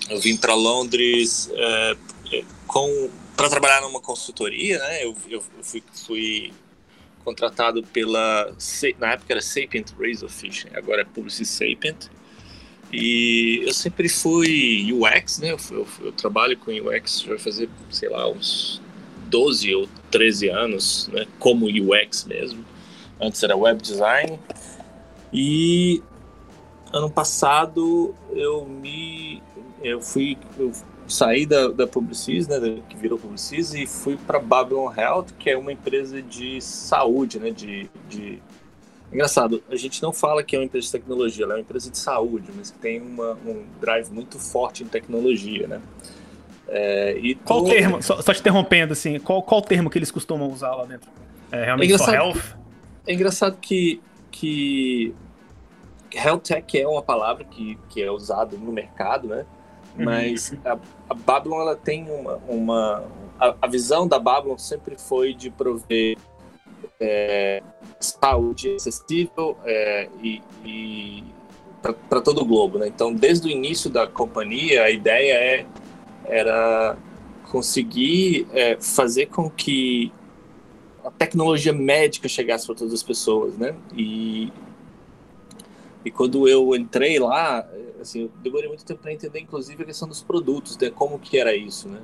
[0.09, 1.96] eu vim para Londres é,
[2.66, 5.04] com para trabalhar numa consultoria, né?
[5.04, 6.52] Eu, eu fui, fui,
[7.24, 8.52] contratado pela
[8.98, 12.09] na época era Sapient Razorfish, agora é Publicis Sapient.
[12.92, 15.52] E eu sempre fui UX, né?
[15.52, 18.81] Eu, eu, eu, trabalho com UX já vai fazer, sei lá, uns
[19.28, 21.26] 12 ou 13 anos, né?
[21.38, 22.64] Como UX mesmo.
[23.20, 24.38] Antes era web design.
[25.32, 26.02] E
[26.92, 29.42] ano passado eu me
[29.82, 30.72] eu fui eu
[31.08, 35.56] saí da, da Publicis, né, que virou Publicis, e fui para Babylon Health, que é
[35.56, 38.40] uma empresa de saúde, né, de, de...
[39.10, 41.90] Engraçado, a gente não fala que é uma empresa de tecnologia, ela é uma empresa
[41.90, 45.80] de saúde, mas que tem uma, um drive muito forte em tecnologia, né.
[46.68, 47.70] É, e qual tô...
[47.70, 51.11] termo, só, só, te interrompendo, assim, qual, qual termo que eles costumam usar lá dentro?
[51.50, 52.40] É realmente é só health?
[53.07, 55.14] É engraçado que, que
[56.14, 59.46] health tech é uma palavra que, que é usada no mercado, né?
[59.98, 60.04] Uhum.
[60.04, 60.78] Mas a,
[61.09, 63.04] a Babylon ela tem uma, uma
[63.40, 66.18] a, a, visão da Babylon sempre foi de prover
[67.00, 67.62] é,
[67.98, 71.24] saúde acessível é, e, e
[72.09, 72.88] para todo o globo, né?
[72.88, 75.66] Então, desde o início da companhia, a ideia é,
[76.28, 76.96] era
[77.50, 80.12] conseguir é, fazer com que
[81.04, 83.74] a tecnologia médica chegasse para todas as pessoas, né?
[83.96, 84.52] E,
[86.04, 87.66] e quando eu entrei lá,
[88.00, 90.90] assim, eu demorei muito tempo para entender, inclusive, a questão dos produtos, né?
[90.90, 92.00] Como que era isso, né?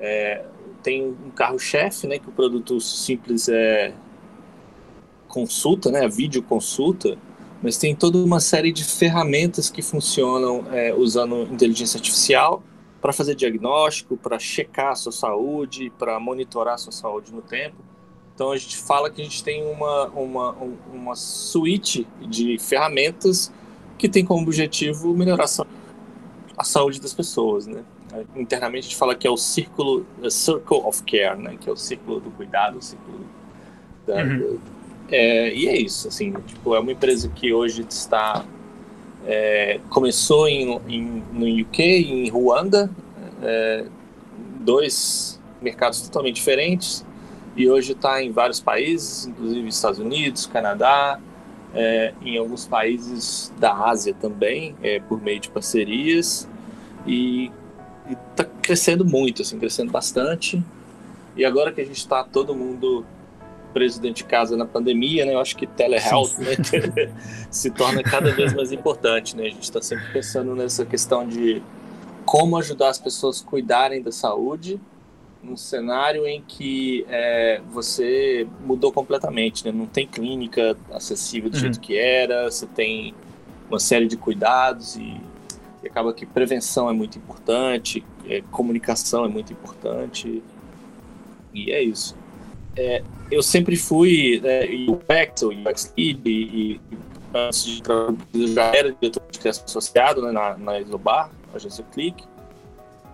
[0.00, 0.44] É,
[0.82, 2.18] tem um carro-chefe, né?
[2.18, 3.94] Que o produto simples é
[5.28, 6.08] consulta, né?
[6.08, 7.16] Vídeo consulta,
[7.62, 12.62] mas tem toda uma série de ferramentas que funcionam é, usando inteligência artificial
[13.02, 17.74] para fazer diagnóstico, para checar a sua saúde, para monitorar a sua saúde no tempo.
[18.32, 20.56] Então a gente fala que a gente tem uma, uma,
[20.92, 23.52] uma suíte de ferramentas
[23.98, 25.46] que tem como objetivo melhorar
[26.56, 27.82] a saúde das pessoas, né?
[28.36, 31.56] Internamente a gente fala que é o círculo, circle of care, né?
[31.60, 33.26] Que é o círculo do cuidado, o círculo
[34.06, 34.58] da, uhum.
[35.08, 38.44] é, e é isso, assim, tipo, é uma empresa que hoje está
[39.26, 42.90] é, começou em, em, no UK, em Ruanda,
[43.42, 43.84] é,
[44.60, 47.04] dois mercados totalmente diferentes,
[47.56, 51.20] e hoje está em vários países, inclusive Estados Unidos, Canadá,
[51.74, 56.48] é, em alguns países da Ásia também, é, por meio de parcerias,
[57.06, 57.50] e
[58.30, 60.62] está crescendo muito, assim, crescendo bastante.
[61.36, 63.04] E agora que a gente está todo mundo
[63.72, 66.56] preso dentro de casa na pandemia, né, eu acho que telehealth né,
[67.50, 69.36] se torna cada vez mais importante.
[69.36, 69.44] Né?
[69.44, 71.62] A gente está sempre pensando nessa questão de
[72.24, 74.80] como ajudar as pessoas a cuidarem da saúde
[75.42, 79.72] num cenário em que é, você mudou completamente, né?
[79.72, 81.60] Não tem clínica acessível do uhum.
[81.60, 83.12] jeito que era, você tem
[83.68, 85.20] uma série de cuidados e,
[85.82, 90.42] e acaba que prevenção é muito importante, é, comunicação é muito importante
[91.52, 92.16] e é isso.
[92.76, 96.80] É, eu sempre fui né, UX, UX Lead, e, e
[97.34, 102.24] antes de eu já era diretor de criação associado né, na, na Isobar, agência Click.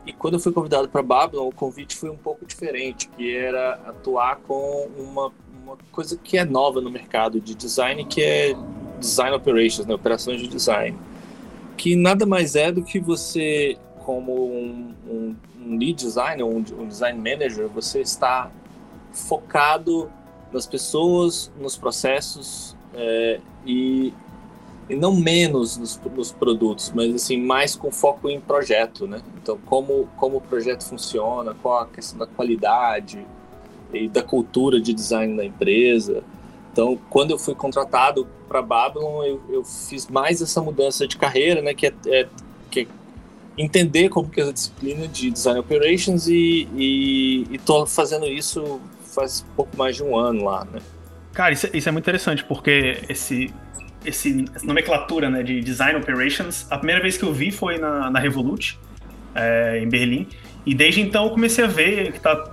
[0.06, 3.74] E quando eu fui convidado para Babylon, o convite foi um pouco diferente, que era
[3.86, 5.30] atuar com uma,
[5.62, 8.56] uma coisa que é nova no mercado de design, que é
[8.98, 10.96] Design Operations, né, operações de design.
[11.76, 16.88] Que nada mais é do que você, como um, um, um lead designer, um, um
[16.88, 18.50] design manager, você está
[19.12, 20.10] focado
[20.52, 24.12] nas pessoas, nos processos é, e,
[24.88, 29.20] e, não menos nos, nos, produtos, mas assim mais com foco em projeto, né?
[29.42, 33.24] Então como como o projeto funciona, qual a questão da qualidade
[33.92, 36.22] e da cultura de design da empresa.
[36.72, 41.60] Então quando eu fui contratado para Babylon, eu, eu, fiz mais essa mudança de carreira,
[41.60, 41.74] né?
[41.74, 42.28] Que é, é
[42.70, 42.86] que é
[43.58, 48.80] entender como que é a disciplina de design operations e estou fazendo isso
[49.18, 50.80] faz pouco mais de um ano lá, né?
[51.32, 53.52] Cara, isso, é, isso é muito interessante, porque esse,
[54.04, 58.10] esse, essa nomenclatura né, de Design Operations, a primeira vez que eu vi foi na,
[58.10, 58.78] na Revolut,
[59.34, 60.28] é, em Berlim,
[60.64, 62.52] e desde então eu comecei a ver que tá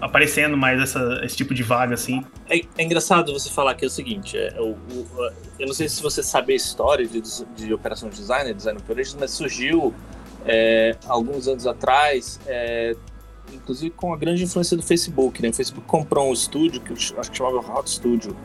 [0.00, 2.24] aparecendo mais essa, esse tipo de vaga, assim.
[2.48, 5.88] É, é engraçado você falar que é o seguinte, é, o, o, eu não sei
[5.88, 7.22] se você sabe a história de,
[7.56, 9.94] de operação de design, design operations, mas surgiu
[10.44, 12.94] é, alguns anos atrás, é,
[13.54, 15.40] inclusive com a grande influência do Facebook.
[15.42, 15.48] Né?
[15.48, 18.36] O Facebook comprou um estúdio que acho que chamava Hot Studio.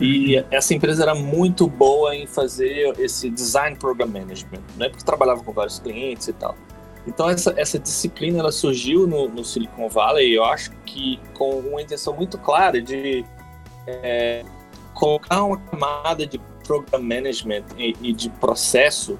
[0.00, 4.88] E essa empresa era muito boa em fazer esse design program management, né?
[4.88, 6.56] porque trabalhava com vários clientes e tal.
[7.06, 11.82] Então essa, essa disciplina ela surgiu no, no Silicon Valley, eu acho que com uma
[11.82, 13.24] intenção muito clara de
[13.86, 14.42] é,
[14.94, 19.18] colocar uma camada de program management e, e de processo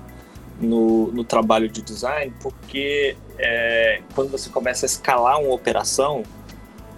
[0.61, 6.23] no, no trabalho de design, porque é, quando você começa a escalar uma operação,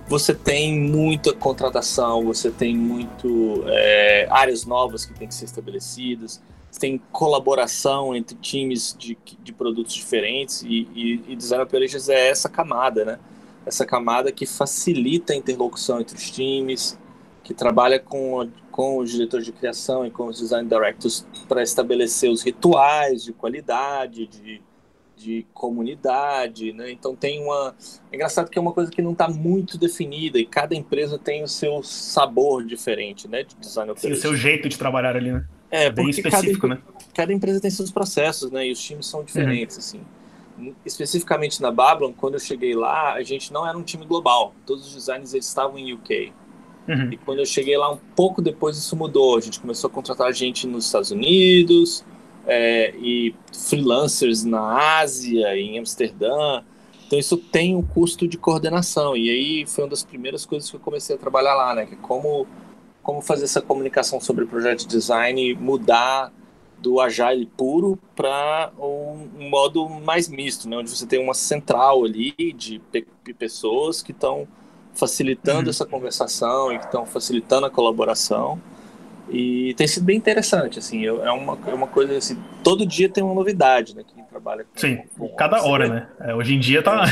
[0.09, 6.40] você tem muita contratação, você tem muito é, áreas novas que têm que ser estabelecidas,
[6.71, 12.29] você tem colaboração entre times de, de produtos diferentes e, e, e Design Operations é
[12.29, 13.19] essa camada, né?
[13.64, 16.97] Essa camada que facilita a interlocução entre os times,
[17.42, 22.31] que trabalha com, com os diretores de criação e com os design directors para estabelecer
[22.31, 24.61] os rituais de qualidade, de,
[25.17, 26.91] de comunidade, né?
[26.91, 27.75] Então tem uma...
[28.12, 31.43] É engraçado que é uma coisa que não está muito definida e cada empresa tem
[31.43, 33.45] o seu sabor diferente, né?
[33.45, 35.47] De design Sim, o seu jeito de trabalhar ali, né?
[35.71, 36.83] É, bem específico, cada, né?
[37.15, 38.69] Cada empresa tem seus processos, né?
[38.69, 39.81] E os times são diferentes, uhum.
[39.81, 40.71] assim.
[40.85, 44.55] Especificamente na Babylon, quando eu cheguei lá, a gente não era um time global.
[44.67, 46.31] Todos os designers eles estavam em UK.
[46.88, 47.12] Uhum.
[47.12, 49.37] E quando eu cheguei lá, um pouco depois isso mudou.
[49.37, 52.05] A gente começou a contratar gente nos Estados Unidos
[52.46, 56.62] é, e freelancers na Ásia, em Amsterdã.
[57.07, 59.16] Então isso tem um custo de coordenação.
[59.16, 61.87] E aí foi uma das primeiras coisas que eu comecei a trabalhar lá, né?
[61.87, 62.46] Que é como,
[63.03, 66.33] como fazer essa comunicação sobre projeto de design mudar
[66.79, 70.77] do agile puro para um, modo mais misto, né?
[70.77, 72.81] Onde você tem uma central ali de
[73.38, 74.46] pessoas que estão
[74.97, 75.71] facilitando uhum.
[75.71, 78.61] essa conversação e que estão facilitando a colaboração.
[79.29, 83.25] E tem sido bem interessante, assim, é uma, é uma coisa assim, todo dia tem
[83.25, 84.79] uma novidade, né, quem trabalha com...
[84.79, 87.03] Sim, com cada hora, né, é, hoje em dia tá,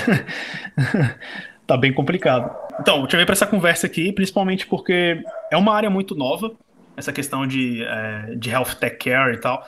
[1.66, 2.54] tá bem complicado.
[2.78, 6.52] Então, eu tive para essa conversa aqui, principalmente porque é uma área muito nova,
[6.96, 9.66] essa questão de, é, de health tech care e tal,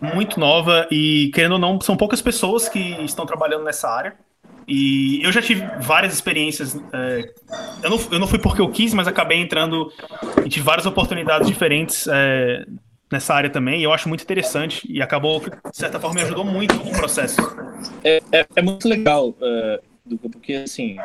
[0.00, 4.14] muito nova e, querendo ou não, são poucas pessoas que estão trabalhando nessa área,
[4.68, 6.76] e eu já tive várias experiências.
[6.92, 7.32] É,
[7.82, 9.90] eu, não, eu não fui porque eu quis, mas acabei entrando
[10.44, 12.66] e tive várias oportunidades diferentes é,
[13.10, 13.80] nessa área também.
[13.80, 14.86] E eu acho muito interessante.
[14.86, 17.40] E acabou, de certa forma, me ajudou muito no processo.
[18.04, 20.98] É, é, é muito legal, uh, porque assim.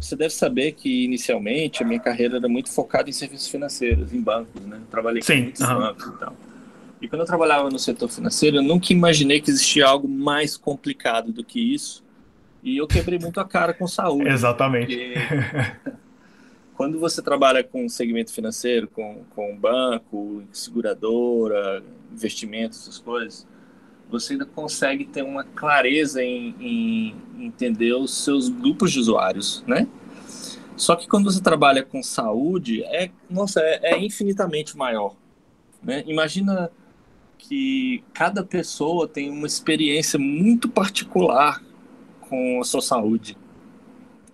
[0.00, 4.20] Você deve saber que inicialmente a minha carreira era muito focada em serviços financeiros, em
[4.20, 4.78] bancos, né?
[4.80, 5.74] Eu trabalhei Sim, com muitos uhum.
[5.74, 6.36] bancos e tal.
[7.02, 11.32] E quando eu trabalhava no setor financeiro, eu nunca imaginei que existia algo mais complicado
[11.32, 12.02] do que isso
[12.62, 14.28] e eu quebrei muito a cara com saúde.
[14.28, 14.96] Exatamente.
[16.80, 23.46] quando você trabalha com segmento financeiro, com, com banco, seguradora, investimentos, essas coisas,
[24.10, 29.86] você ainda consegue ter uma clareza em, em entender os seus grupos de usuários, né?
[30.74, 35.14] Só que quando você trabalha com saúde, é, nossa, é, é infinitamente maior.
[35.82, 36.02] Né?
[36.06, 36.70] Imagina
[37.36, 41.62] que cada pessoa tem uma experiência muito particular
[42.30, 43.36] com a sua saúde.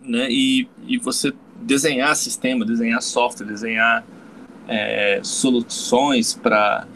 [0.00, 0.28] Né?
[0.30, 4.04] E, e você desenhar sistema, desenhar software, desenhar
[4.68, 6.86] é, soluções para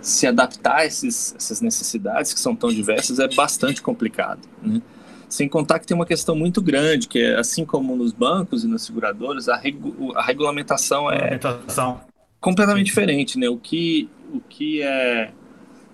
[0.00, 4.40] se adaptar a esses, essas necessidades que são tão diversas é bastante complicado.
[4.60, 4.82] Né?
[5.28, 8.68] Sem contar que tem uma questão muito grande, que é assim como nos bancos e
[8.68, 12.00] nas seguradoras, a, regu a regulamentação é regulamentação.
[12.38, 13.48] completamente diferente, né?
[13.48, 15.32] O que, o que é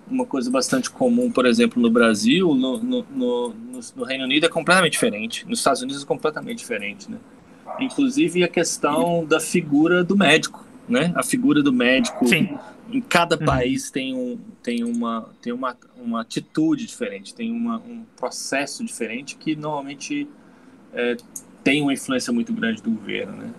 [0.09, 3.55] uma coisa bastante comum, por exemplo, no Brasil, no, no, no,
[3.95, 7.17] no, Reino Unido é completamente diferente, nos Estados Unidos é completamente diferente, né?
[7.79, 11.13] Inclusive a questão da figura do médico, né?
[11.15, 12.57] A figura do médico Sim.
[12.91, 13.45] em cada uhum.
[13.45, 19.35] país tem, um, tem, uma, tem uma, uma atitude diferente, tem uma, um processo diferente
[19.35, 20.27] que normalmente
[20.93, 21.15] é,
[21.63, 23.53] tem uma influência muito grande do governo, né?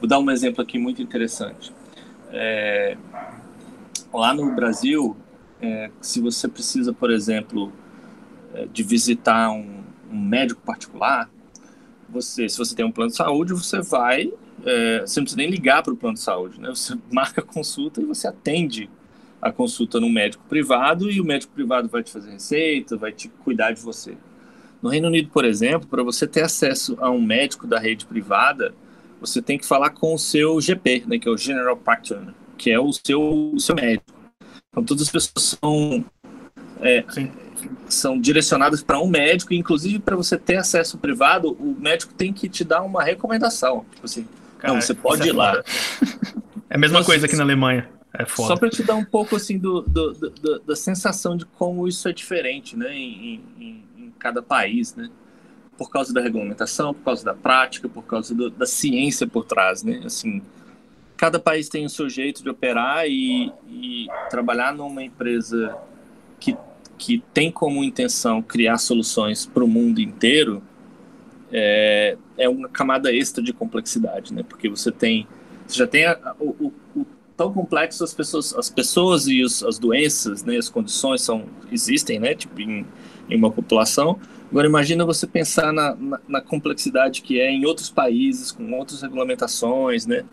[0.00, 1.72] Vou dar um exemplo aqui muito interessante.
[2.30, 2.96] É,
[4.12, 5.16] lá no Brasil,
[5.60, 7.72] é, se você precisa, por exemplo,
[8.54, 11.30] é, de visitar um, um, médico particular,
[12.08, 14.32] você, se você tem um plano de saúde, você vai,
[14.64, 16.68] é, você não precisa nem ligar para o plano de saúde, né?
[16.70, 18.88] Você marca a consulta e você atende
[19.40, 23.28] a consulta no médico privado e o médico privado vai te fazer receita, vai te
[23.28, 24.16] cuidar de você.
[24.82, 28.74] No Reino Unido, por exemplo, para você ter acesso a um médico da rede privada,
[29.20, 32.70] você tem que falar com o seu GP, né, que é o General Practitioner, que
[32.70, 33.20] é o seu,
[33.54, 34.17] o seu médico.
[34.70, 36.04] Então, todas as pessoas são,
[36.80, 37.04] é,
[37.88, 42.48] são direcionadas para um médico, inclusive para você ter acesso privado, o médico tem que
[42.48, 43.84] te dar uma recomendação.
[43.94, 44.28] Tipo assim,
[44.58, 45.62] Cara, não, você pode é ir lá.
[46.70, 47.88] É a mesma então, coisa aqui na Alemanha.
[48.12, 48.48] É foda.
[48.48, 52.08] Só para te dar um pouco assim do, do, do, da sensação de como isso
[52.08, 55.08] é diferente, né, em, em, em, cada país, né,
[55.76, 59.82] por causa da regulamentação, por causa da prática, por causa do, da ciência por trás,
[59.82, 60.42] né, assim,
[61.18, 65.76] cada país tem o seu jeito de operar e, e trabalhar numa empresa
[66.38, 66.56] que,
[66.96, 70.62] que tem como intenção criar soluções para o mundo inteiro
[71.52, 74.44] é, é uma camada extra de complexidade, né?
[74.48, 75.26] Porque você tem,
[75.66, 76.50] você já tem a, o,
[76.94, 80.56] o, o, tão complexo as pessoas, as pessoas e os, as doenças, né?
[80.56, 82.34] As condições são existem, né?
[82.34, 82.86] Tipo em,
[83.28, 84.20] em uma população.
[84.50, 89.02] Agora imagina você pensar na, na, na complexidade que é em outros países com outras
[89.02, 90.24] regulamentações, né?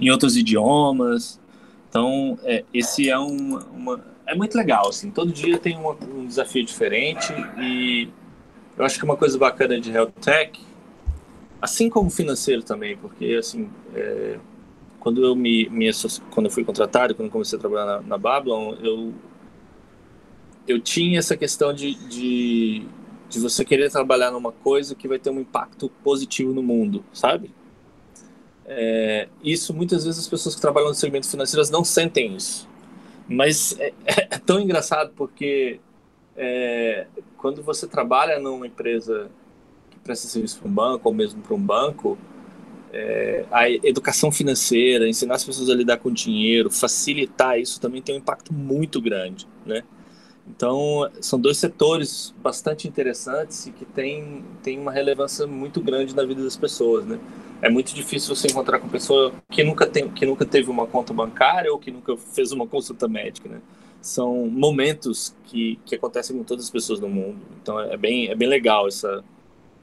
[0.00, 1.40] Em outros idiomas.
[1.88, 5.10] Então, é, esse é uma, uma, é muito legal, assim.
[5.10, 8.08] Todo dia tem uma, um desafio diferente e
[8.78, 10.58] eu acho que uma coisa bacana de health tech,
[11.60, 14.38] assim como financeiro também, porque assim, é,
[14.98, 15.90] quando eu me, me
[16.30, 19.12] quando eu fui contratado, quando comecei a trabalhar na, na Babylon, eu
[20.68, 22.86] eu tinha essa questão de, de,
[23.28, 27.50] de você querer trabalhar numa coisa que vai ter um impacto positivo no mundo, sabe?
[28.66, 32.68] É, isso muitas vezes as pessoas que trabalham no segmento financeiro não sentem isso.
[33.28, 35.80] Mas é, é tão engraçado porque
[36.36, 39.30] é, quando você trabalha numa empresa
[39.90, 42.18] que presta serviço para um banco ou mesmo para um banco,
[42.92, 48.16] é, a educação financeira, ensinar as pessoas a lidar com dinheiro, facilitar isso também tem
[48.16, 49.82] um impacto muito grande, né?
[50.48, 56.24] Então, são dois setores bastante interessantes e que têm tem uma relevância muito grande na
[56.24, 57.20] vida das pessoas, né?
[57.62, 61.12] É muito difícil você encontrar com pessoa que nunca, tem, que nunca teve uma conta
[61.12, 63.60] bancária ou que nunca fez uma consulta médica, né?
[64.00, 67.38] São momentos que, que acontecem com todas as pessoas no mundo.
[67.60, 69.22] Então, é bem, é bem legal essa,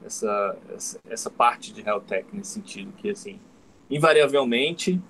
[0.04, 3.38] essa, essa, essa parte de health tech nesse sentido, que, assim,
[3.88, 5.00] invariavelmente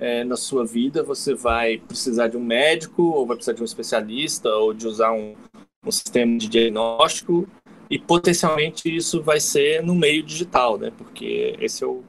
[0.00, 3.64] é, na sua vida, você vai precisar de um médico, ou vai precisar de um
[3.64, 5.36] especialista, ou de usar um,
[5.84, 7.48] um sistema de diagnóstico,
[7.88, 10.92] e potencialmente isso vai ser no meio digital, né?
[10.98, 12.02] Porque esse é o,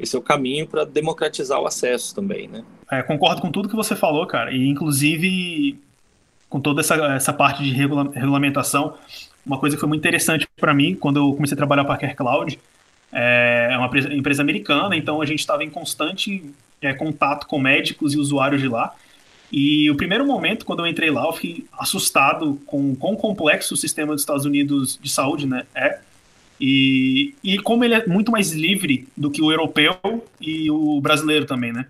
[0.00, 2.64] esse é o caminho para democratizar o acesso também, né?
[2.90, 5.78] É, concordo com tudo que você falou, cara, e inclusive
[6.48, 8.94] com toda essa, essa parte de regula regulamentação,
[9.46, 11.98] uma coisa que foi muito interessante para mim quando eu comecei a trabalhar para a
[11.98, 12.58] Care Cloud,
[13.12, 16.44] é, é uma empresa, empresa americana, então a gente estava em constante
[16.80, 18.94] é, contato com médicos e usuários de lá.
[19.52, 23.76] E o primeiro momento, quando eu entrei lá, eu fiquei assustado com quão complexo o
[23.76, 25.98] sistema dos Estados Unidos de saúde né, é.
[26.60, 29.96] E, e como ele é muito mais livre do que o europeu
[30.38, 31.86] e o brasileiro também, né?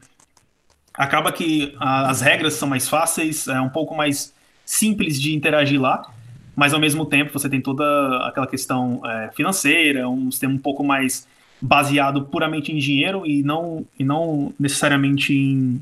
[0.94, 4.32] Acaba que a, as regras são mais fáceis, é um pouco mais
[4.64, 6.08] simples de interagir lá,
[6.54, 7.84] mas ao mesmo tempo você tem toda
[8.28, 11.26] aquela questão é, financeira, um sistema um pouco mais
[11.60, 15.80] baseado puramente em dinheiro e não, e não necessariamente em,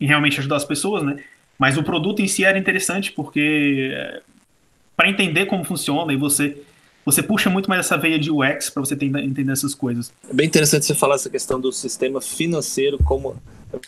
[0.00, 1.22] em realmente ajudar as pessoas, né?
[1.58, 4.22] Mas o produto em si era interessante porque é,
[4.96, 6.62] para entender como funciona e você
[7.04, 10.12] você puxa muito mais essa veia de UX para você tentar entender essas coisas.
[10.28, 13.36] É bem interessante você falar essa questão do sistema financeiro como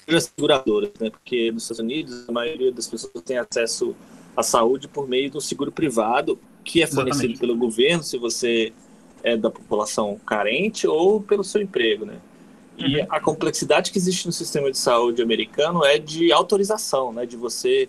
[0.09, 1.11] as seguradoras, né?
[1.11, 3.95] Porque nos Estados Unidos a maioria das pessoas tem acesso
[4.37, 7.41] à saúde por meio do seguro privado que é fornecido Exatamente.
[7.41, 8.73] pelo governo se você
[9.23, 12.17] é da população carente ou pelo seu emprego, né?
[12.77, 13.07] E uhum.
[13.09, 17.25] a complexidade que existe no sistema de saúde americano é de autorização, né?
[17.25, 17.89] De você,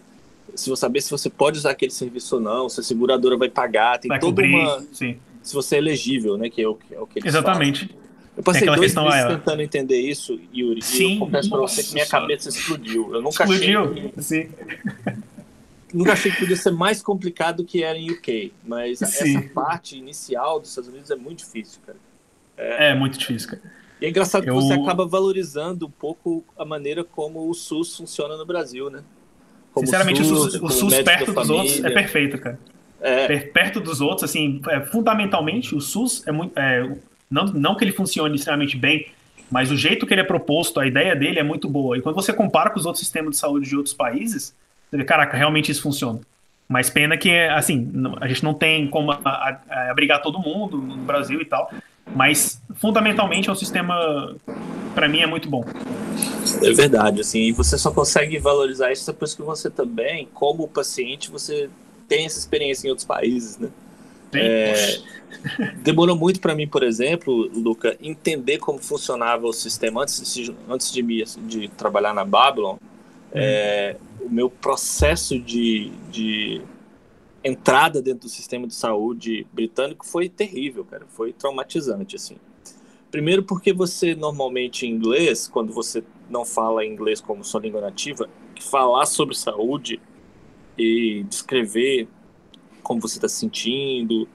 [0.56, 3.50] se você saber se você pode usar aquele serviço ou não, se a seguradora vai
[3.50, 5.18] pagar, tem vai toda cobrir, uma, sim.
[5.44, 6.50] se você é elegível, né?
[6.50, 7.88] Que é o que, é o que eles Exatamente.
[7.88, 8.06] Falam.
[8.38, 11.94] Eu passei dois meses tentando entender isso, Yuri, Sim, e eu confesso pra você que
[11.94, 13.16] minha cabeça explodiu.
[13.16, 13.92] Eu nunca explodiu.
[13.92, 14.14] achei.
[14.18, 14.50] Sim.
[15.94, 19.38] Nunca achei que podia ser mais complicado do que era em UK, mas Sim.
[19.38, 21.98] essa parte inicial dos Estados Unidos é muito difícil, cara.
[22.58, 23.62] É, é muito difícil, cara.
[24.02, 24.54] E é engraçado eu...
[24.54, 29.06] que você acaba valorizando um pouco a maneira como o SUS funciona no Brasil, né?
[29.78, 32.60] Sinceramente, o SUS, o SUS perto dos outros é perfeito, cara.
[33.02, 33.38] É.
[33.40, 36.58] Perto dos outros, assim, é, fundamentalmente, o SUS é muito.
[36.58, 36.90] É,
[37.30, 39.08] não, não que ele funcione extremamente bem,
[39.52, 41.98] mas o jeito que ele é proposto, a ideia dele é muito boa.
[41.98, 44.56] E quando você compara com os outros sistemas de saúde de outros países,
[44.90, 46.20] você vê, caraca, realmente isso funciona.
[46.68, 49.12] Mas pena que, assim, a gente não tem como
[49.70, 51.72] abrigar todo mundo no Brasil e tal.
[52.16, 54.36] Mas, fundamentalmente, é um sistema,
[54.96, 55.64] para mim, é muito bom.
[56.62, 61.30] É verdade, assim, e você só consegue valorizar isso depois que você também, como paciente,
[61.30, 61.70] você
[62.08, 63.70] tem essa experiência em outros países, né?
[64.34, 65.00] É,
[65.82, 70.92] demorou muito para mim, por exemplo, Luca, entender como funcionava o sistema antes de, antes
[70.92, 72.76] de, me, de trabalhar na Babylon.
[72.76, 72.78] Hum.
[73.34, 76.62] É, o meu processo de, de
[77.44, 81.06] entrada dentro do sistema de saúde britânico foi terrível, cara.
[81.10, 82.38] Foi traumatizante, assim.
[83.12, 88.30] Primeiro porque você normalmente em inglês, quando você não fala inglês como sua língua nativa,
[88.60, 90.00] falar sobre saúde
[90.78, 92.08] e descrever
[92.84, 94.28] como você está se sentindo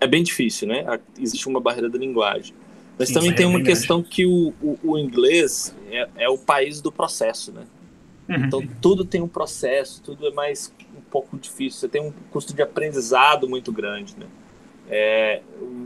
[0.00, 0.84] é bem difícil, né?
[1.18, 2.54] Existe uma barreira da linguagem.
[2.98, 6.38] Mas Sim, também tem é uma questão que o, o, o inglês é, é, o
[6.38, 7.64] país do processo, né?
[8.28, 8.44] Uhum.
[8.44, 10.72] Então tudo tem um processo, tudo é mais
[11.10, 14.26] pouco difícil, você tem um custo de aprendizado muito grande, né?
[14.90, 15.42] É,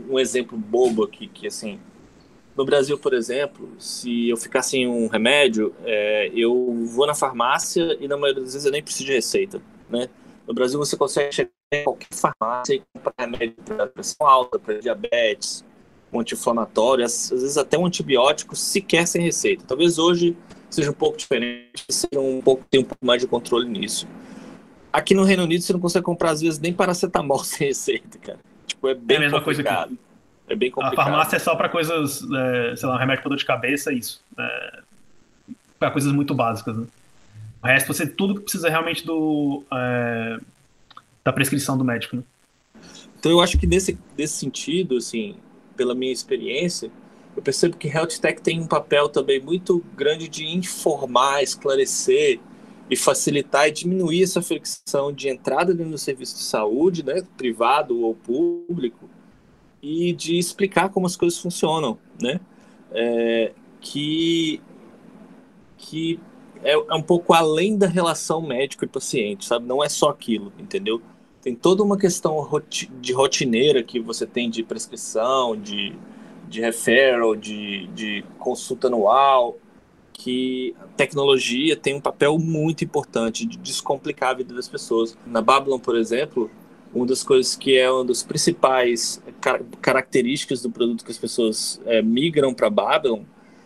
[0.09, 1.79] um exemplo bobo aqui, que assim,
[2.55, 7.97] no Brasil, por exemplo, se eu ficar sem um remédio, é, eu vou na farmácia
[7.99, 10.07] e na maioria das vezes eu nem preciso de receita, né?
[10.47, 14.79] No Brasil você consegue chegar em qualquer farmácia e comprar remédio para pressão alta, para
[14.79, 15.65] diabetes,
[16.11, 19.63] um anti-inflamatório, às, às vezes até um antibiótico sequer sem receita.
[19.67, 20.37] Talvez hoje
[20.69, 24.07] seja um pouco diferente, seja um pouco, tenha um pouco mais de controle nisso.
[24.91, 28.39] Aqui no Reino Unido você não consegue comprar, às vezes, nem paracetamol sem receita, cara.
[28.67, 29.97] Tipo, é bem é complicado.
[30.47, 30.99] É bem complicado.
[30.99, 33.91] A farmácia é só para coisas, é, sei lá, um remédio para dor de cabeça,
[33.91, 34.21] é isso.
[34.37, 34.79] É,
[35.79, 36.77] para coisas muito básicas.
[36.77, 36.85] Né?
[37.61, 40.39] O resto, você tudo que precisa realmente do é,
[41.23, 42.17] da prescrição do médico.
[42.17, 42.23] Né?
[43.19, 45.37] Então, eu acho que nesse, nesse sentido, assim,
[45.77, 46.91] pela minha experiência,
[47.35, 52.39] eu percebo que Health Tech tem um papel também muito grande de informar, esclarecer
[52.89, 58.01] e facilitar e diminuir essa fricção de entrada dentro do serviço de saúde, né, privado
[58.01, 59.09] ou público,
[59.83, 62.39] e de explicar como as coisas funcionam, né,
[62.91, 64.61] é, que
[65.77, 66.17] que
[66.63, 69.67] é, é, um pouco além da relação médico e paciente, sabe?
[69.67, 71.01] Não é só aquilo, entendeu?
[71.41, 72.47] Tem toda uma questão
[73.01, 75.93] de rotineira que você tem de prescrição, de,
[76.47, 79.57] de referral, de, de consulta anual,
[80.13, 85.17] que a tecnologia tem um papel muito importante de descomplicar a vida das pessoas.
[85.27, 86.49] Na Babylon, por exemplo,
[86.93, 91.81] uma das coisas que é uma das principais car características do produto que as pessoas
[91.85, 93.23] é, migram para Babylon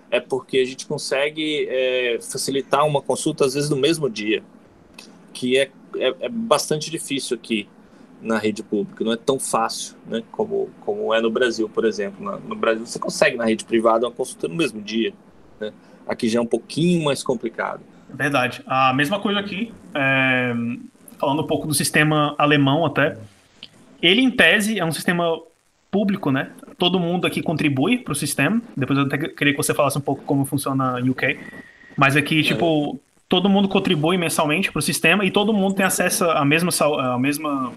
[0.10, 4.42] é porque a gente consegue é, facilitar uma consulta às vezes no mesmo dia,
[5.34, 7.68] que é, é, é, bastante difícil aqui
[8.22, 12.24] na rede pública, não é tão fácil né, como, como é no Brasil, por exemplo.
[12.24, 15.14] Na, no Brasil você consegue na rede privada uma consulta no mesmo dia.
[15.60, 15.72] Né?
[16.08, 17.82] Aqui já é um pouquinho mais complicado.
[18.10, 18.64] Verdade.
[18.66, 20.54] A mesma coisa aqui, é,
[21.20, 23.18] falando um pouco do sistema alemão até.
[24.02, 25.40] Ele, em tese, é um sistema
[25.90, 26.52] público, né?
[26.78, 28.62] Todo mundo aqui contribui para o sistema.
[28.76, 31.40] Depois eu até queria que você falasse um pouco como funciona no UK.
[31.96, 32.44] Mas aqui, é.
[32.44, 36.70] tipo, todo mundo contribui mensalmente para o sistema e todo mundo tem acesso à mesma,
[37.14, 37.74] à mesma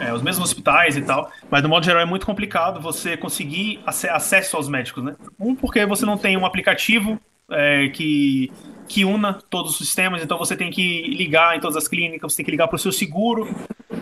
[0.00, 3.80] é, os mesmos hospitais e tal, mas no modo geral é muito complicado você conseguir
[3.86, 5.14] acesso aos médicos, né?
[5.38, 8.50] Um, porque você não tem um aplicativo é, que,
[8.88, 12.36] que una todos os sistemas, então você tem que ligar em todas as clínicas, você
[12.38, 13.48] tem que ligar para o seu seguro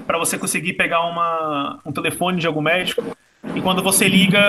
[0.07, 3.03] para você conseguir pegar uma, um telefone de algum médico.
[3.55, 4.49] E quando você liga,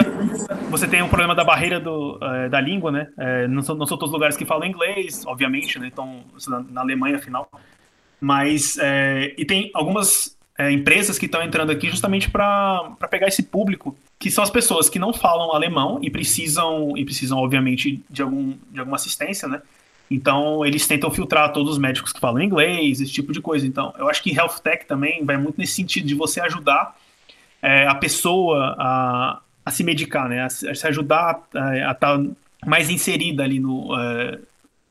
[0.69, 3.07] você tem um problema da barreira do, é, da língua, né?
[3.17, 5.87] É, não, são, não são todos os lugares que falam inglês, obviamente, né?
[5.87, 7.49] Então, na, na Alemanha, afinal.
[8.21, 10.37] Mas, é, e tem algumas
[10.71, 14.99] empresas que estão entrando aqui justamente para pegar esse público, que são as pessoas que
[14.99, 19.61] não falam alemão e precisam, e precisam obviamente, de, algum, de alguma assistência, né?
[20.09, 23.65] Então, eles tentam filtrar todos os médicos que falam inglês, esse tipo de coisa.
[23.65, 26.95] Então, eu acho que Health Tech também vai muito nesse sentido de você ajudar
[27.61, 30.41] é, a pessoa a, a se medicar, né?
[30.41, 32.23] A, a se ajudar a estar tá
[32.65, 34.39] mais inserida ali no, é,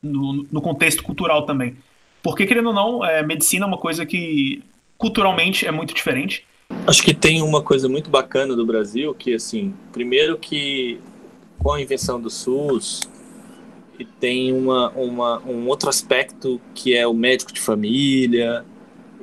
[0.01, 1.77] no, no, contexto cultural também.
[2.21, 4.63] Porque, querendo ou não, é, medicina é uma coisa que
[4.97, 6.45] culturalmente é muito diferente.
[6.87, 10.99] Acho que tem uma coisa muito bacana do Brasil, que assim, primeiro que
[11.59, 13.01] com a invenção do SUS,
[14.19, 18.65] tem uma, uma, um outro aspecto que é o médico de família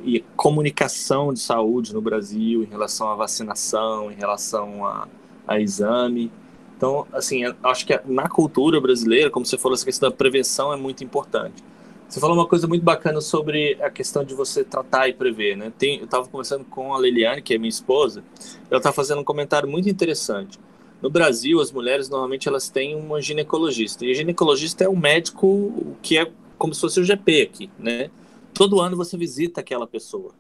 [0.05, 5.09] e comunicação de saúde no Brasil em relação à vacinação, em relação a,
[5.47, 6.31] a exame.
[6.77, 10.77] Então, assim, acho que na cultura brasileira, como você falou, essa questão da prevenção é
[10.77, 11.63] muito importante.
[12.09, 15.73] Você falou uma coisa muito bacana sobre a questão de você tratar e prever, né?
[15.79, 18.25] Tem, eu estava conversando com a Leliane, que é minha esposa,
[18.69, 20.59] ela está fazendo um comentário muito interessante.
[21.03, 24.05] No Brasil, as mulheres normalmente elas têm uma ginecologista.
[24.05, 28.11] E a ginecologista é um médico que é como se fosse o GP aqui, né?
[28.53, 30.33] Todo ano você visita aquela pessoa.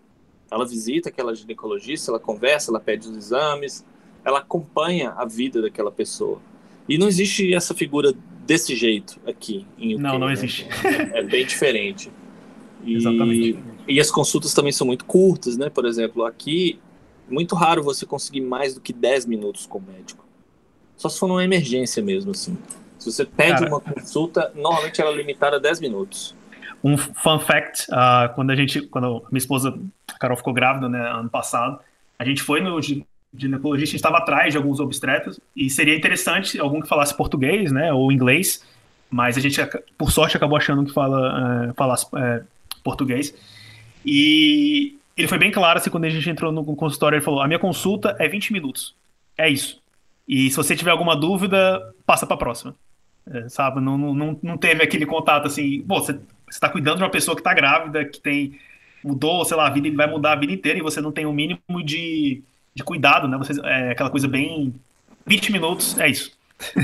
[0.50, 3.84] Ela visita aquela ginecologista, ela conversa, ela pede os exames,
[4.24, 6.40] ela acompanha a vida daquela pessoa.
[6.88, 8.12] E não existe essa figura
[8.44, 10.32] desse jeito aqui em UK, Não, não né?
[10.32, 10.66] existe.
[10.84, 12.10] É, é bem diferente.
[12.84, 13.58] E, Exatamente.
[13.86, 15.70] E as consultas também são muito curtas, né?
[15.70, 16.78] Por exemplo, aqui,
[17.28, 20.24] muito raro você conseguir mais do que 10 minutos com o médico.
[21.00, 22.58] Só se for numa emergência mesmo, assim.
[22.98, 26.36] Se você pede Cara, uma consulta, normalmente ela é limitada a 10 minutos.
[26.84, 29.74] Um fun fact, uh, quando a gente, quando minha esposa,
[30.12, 31.80] a Carol, ficou grávida, né, ano passado,
[32.18, 36.60] a gente foi no ginecologista, a gente estava atrás de alguns obstetras, e seria interessante
[36.60, 38.62] algum que falasse português, né, ou inglês,
[39.08, 39.58] mas a gente,
[39.96, 42.44] por sorte, acabou achando que fala, uh, falasse uh,
[42.84, 43.34] português.
[44.04, 47.46] E ele foi bem claro, assim, quando a gente entrou no consultório, ele falou, a
[47.46, 48.94] minha consulta é 20 minutos.
[49.38, 49.80] É isso.
[50.30, 52.72] E se você tiver alguma dúvida, passa para a próxima.
[53.28, 53.80] É, sabe?
[53.80, 57.40] Não, não, não teve aquele contato assim, pô, você está cuidando de uma pessoa que
[57.40, 58.56] está grávida, que tem
[59.02, 61.30] mudou, sei lá, a vida vai mudar a vida inteira e você não tem o
[61.30, 63.36] um mínimo de, de cuidado, né?
[63.38, 64.72] Você, é aquela coisa bem
[65.26, 66.30] 20 minutos, é isso.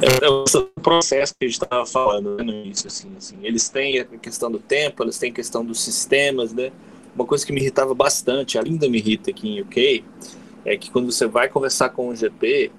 [0.00, 0.44] é, é o
[0.80, 4.50] processo que a gente estava falando né, no início, assim, assim, eles têm a questão
[4.50, 6.72] do tempo, eles têm a questão dos sistemas, né?
[7.14, 10.04] Uma coisa que me irritava bastante, ainda me irrita aqui em UK,
[10.64, 12.70] é que quando você vai conversar com o GP,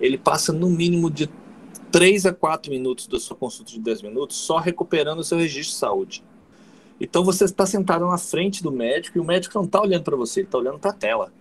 [0.00, 1.28] ele passa no mínimo de
[1.90, 5.72] 3 a 4 minutos da sua consulta de 10 minutos só recuperando o seu registro
[5.72, 6.24] de saúde.
[7.00, 10.16] Então você está sentado na frente do médico e o médico não está olhando para
[10.16, 11.32] você, ele está olhando para a tela.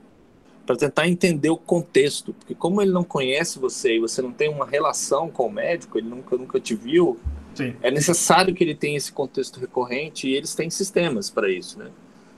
[0.66, 2.34] Para tentar entender o contexto.
[2.34, 5.98] Porque como ele não conhece você e você não tem uma relação com o médico,
[5.98, 7.18] ele nunca, nunca te viu,
[7.56, 7.74] Sim.
[7.82, 11.90] é necessário que ele tenha esse contexto recorrente e eles têm sistemas para isso, né?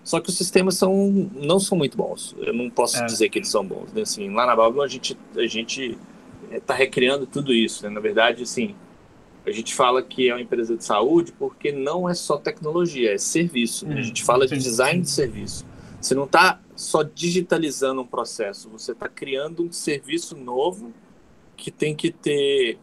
[0.09, 2.35] Só que os sistemas são, não são muito bons.
[2.39, 3.05] Eu não posso é.
[3.05, 3.93] dizer que eles são bons.
[3.93, 4.01] Né?
[4.01, 5.95] Assim, lá na Babylon a gente a gente
[6.51, 7.83] está recriando tudo isso.
[7.83, 7.91] Né?
[7.91, 8.73] Na verdade, assim,
[9.45, 13.19] a gente fala que é uma empresa de saúde porque não é só tecnologia, é
[13.19, 13.85] serviço.
[13.85, 13.99] Né?
[13.99, 15.63] A gente fala de design de serviço.
[16.01, 20.91] Você não está só digitalizando um processo, você está criando um serviço novo
[21.55, 22.79] que tem que ter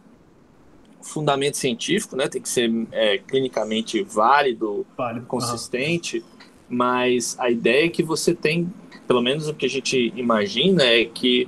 [1.01, 2.29] fundamento científico, né?
[2.29, 5.25] tem que ser é, clinicamente válido, válido.
[5.25, 6.19] consistente.
[6.19, 6.36] Uhum
[6.69, 8.71] mas a ideia é que você tem,
[9.07, 11.47] pelo menos o que a gente imagina é que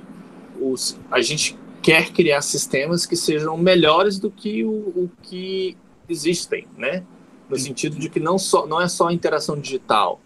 [0.60, 5.76] os, a gente quer criar sistemas que sejam melhores do que o, o que
[6.08, 7.04] existem, né?
[7.48, 10.20] No sentido de que não, só, não é só a interação digital,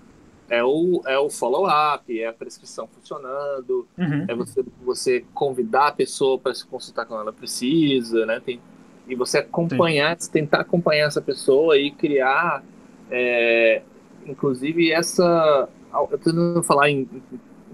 [0.48, 4.26] é o, é o follow-up, é a prescrição funcionando, uhum.
[4.28, 8.40] é você, você convidar a pessoa para se consultar quando ela precisa, né?
[8.40, 8.60] Tem,
[9.08, 10.30] e você acompanhar, Sim.
[10.30, 12.62] tentar acompanhar essa pessoa e criar
[13.10, 13.82] é,
[14.26, 15.68] Inclusive, essa.
[15.92, 17.08] Eu tô tentando falar em,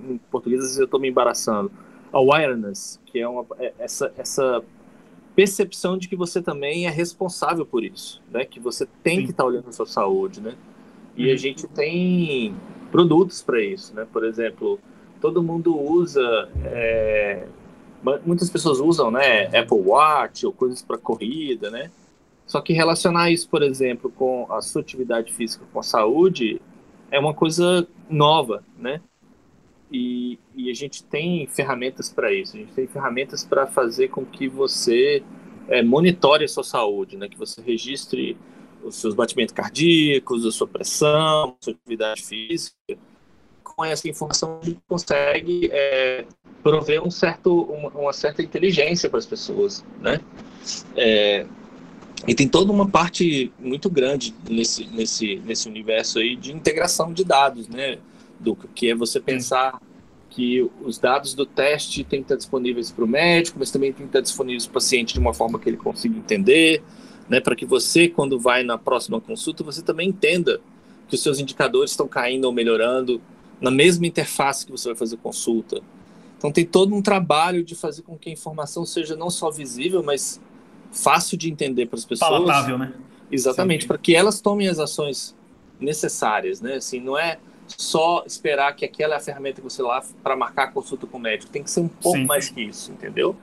[0.08, 1.70] em português, eu estou me embaraçando.
[2.12, 4.62] Awareness, que é uma, é, essa, essa
[5.34, 8.44] percepção de que você também é responsável por isso, né?
[8.44, 9.24] Que você tem Sim.
[9.24, 10.54] que estar tá olhando a sua saúde, né?
[11.16, 11.32] E uhum.
[11.32, 12.54] a gente tem
[12.90, 14.06] produtos para isso, né?
[14.12, 14.78] Por exemplo,
[15.20, 17.46] todo mundo usa, é,
[18.24, 19.46] muitas pessoas usam, né?
[19.56, 21.90] Apple Watch ou coisas para corrida, né?
[22.50, 26.60] Só que relacionar isso, por exemplo, com a sua atividade física, com a saúde,
[27.08, 29.00] é uma coisa nova, né?
[29.88, 32.56] E, e a gente tem ferramentas para isso.
[32.56, 35.22] A gente tem ferramentas para fazer com que você
[35.68, 37.28] é, monitore a sua saúde, né?
[37.28, 38.36] Que você registre
[38.82, 42.74] os seus batimentos cardíacos, a sua pressão, a sua atividade física.
[43.62, 46.26] Com essa informação, a gente consegue é,
[46.64, 50.18] prover um certo, uma, uma certa inteligência para as pessoas, né?
[50.96, 51.46] É,
[52.26, 57.24] e tem toda uma parte muito grande nesse, nesse, nesse universo aí de integração de
[57.24, 57.98] dados, né,
[58.38, 59.80] do Que é você pensar
[60.28, 64.06] que os dados do teste têm que estar disponíveis para o médico, mas também tem
[64.06, 66.82] que estar disponíveis para o paciente de uma forma que ele consiga entender,
[67.28, 70.60] né, para que você, quando vai na próxima consulta, você também entenda
[71.08, 73.20] que os seus indicadores estão caindo ou melhorando
[73.60, 75.82] na mesma interface que você vai fazer consulta.
[76.38, 80.02] Então tem todo um trabalho de fazer com que a informação seja não só visível,
[80.02, 80.40] mas
[80.92, 82.30] fácil de entender para as pessoas.
[82.30, 82.92] Palatável, né?
[83.30, 85.36] Exatamente, para que elas tomem as ações
[85.78, 86.74] necessárias, né?
[86.74, 90.64] Assim, não é só esperar que aquela é a ferramenta que você lá para marcar
[90.64, 91.50] a consulta com o médico.
[91.50, 92.26] Tem que ser um pouco Sim.
[92.26, 93.36] mais que isso, entendeu?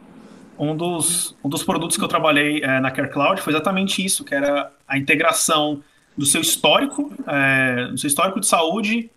[0.59, 4.23] Um dos, um dos produtos que eu trabalhei é, na Care Cloud foi exatamente isso,
[4.23, 5.83] que era a integração
[6.17, 9.09] do seu histórico, é, do seu histórico de saúde,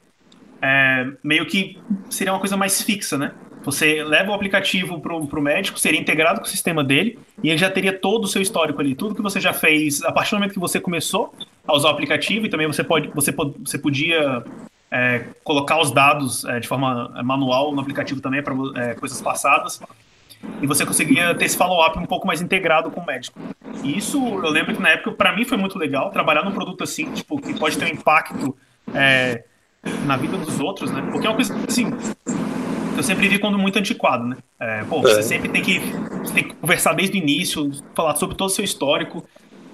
[0.60, 1.78] é, meio que
[2.10, 3.32] seria uma coisa mais fixa, né?
[3.62, 7.58] Você leva o aplicativo para o médico, seria integrado com o sistema dele, e ele
[7.58, 10.38] já teria todo o seu histórico ali, tudo que você já fez a partir do
[10.38, 11.34] momento que você começou
[11.66, 14.42] a usar o aplicativo, e também você, pode, você, você podia
[14.90, 19.80] é, colocar os dados é, de forma manual no aplicativo também para é, coisas passadas
[20.62, 23.38] e você conseguia ter esse follow-up um pouco mais integrado com o médico.
[23.84, 26.82] E isso, eu lembro que na época, para mim foi muito legal, trabalhar num produto
[26.82, 28.56] assim, tipo, que pode ter um impacto
[28.94, 29.44] é,
[30.06, 31.06] na vida dos outros, né?
[31.10, 31.90] Porque é uma coisa, assim,
[33.00, 34.36] eu sempre vi quando muito antiquado, né?
[34.60, 35.22] É, pô, você é.
[35.22, 35.80] sempre tem que,
[36.32, 39.24] tem que conversar desde o início, falar sobre todo o seu histórico,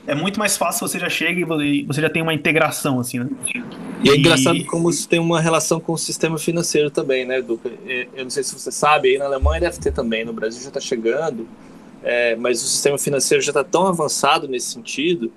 [0.06, 3.28] é muito mais fácil você já chega e você já tem uma integração, assim, né?
[4.04, 7.68] E é engraçado como isso tem uma relação com o sistema financeiro também, né, Duca?
[8.14, 10.68] Eu não sei se você sabe, aí na Alemanha deve ter também, no Brasil já
[10.68, 11.48] está chegando,
[12.04, 15.32] é, mas o sistema financeiro já está tão avançado nesse sentido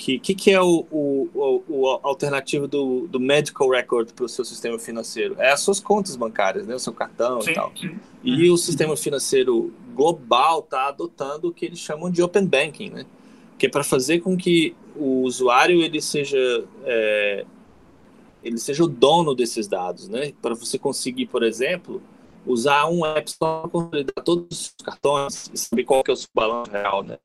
[0.00, 4.28] que que, que é o, o, o, o alternativo do, do medical record para o
[4.28, 5.36] seu sistema financeiro?
[5.38, 7.50] É as suas contas bancárias, né, o seu cartão Sim.
[7.50, 7.72] e tal.
[8.24, 13.06] E o sistema financeiro global está adotando o que eles chamam de open banking, né?
[13.60, 17.44] que é para fazer com que o usuário ele seja é,
[18.42, 20.32] ele seja o dono desses dados, né?
[20.40, 22.02] Para você conseguir, por exemplo,
[22.46, 26.16] usar um App Store para consolidar todos os cartões e saber qual que é o
[26.16, 27.18] seu balanço real, né?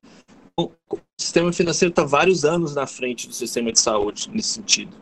[0.58, 0.72] O
[1.20, 4.95] sistema financeiro está vários anos na frente do sistema de saúde nesse sentido.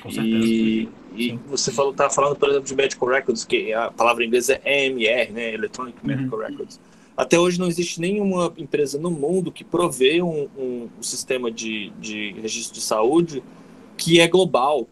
[0.00, 4.22] Com e, e você falou, tá falando, por exemplo, de medical records, que a palavra
[4.22, 5.54] em inglês é EMR, né?
[5.54, 6.46] Electronic Medical uhum.
[6.46, 6.80] Records.
[7.16, 11.90] Até hoje não existe nenhuma empresa no mundo que provê um, um, um sistema de,
[12.00, 13.42] de registro de saúde
[13.96, 14.88] que é global,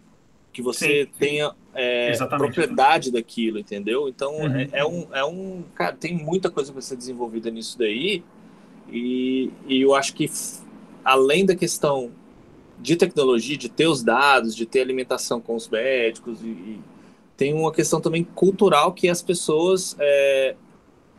[0.52, 4.08] que você sim, tenha é, propriedade daquilo, entendeu?
[4.08, 4.56] Então uhum.
[4.56, 5.62] é, é, um, é um.
[5.74, 8.22] Cara, tem muita coisa para ser desenvolvida nisso daí.
[8.92, 10.30] E, e eu acho que
[11.02, 12.10] além da questão
[12.78, 16.80] de tecnologia, de ter os dados, de ter alimentação com os médicos, e, e
[17.36, 20.54] tem uma questão também cultural que as pessoas é,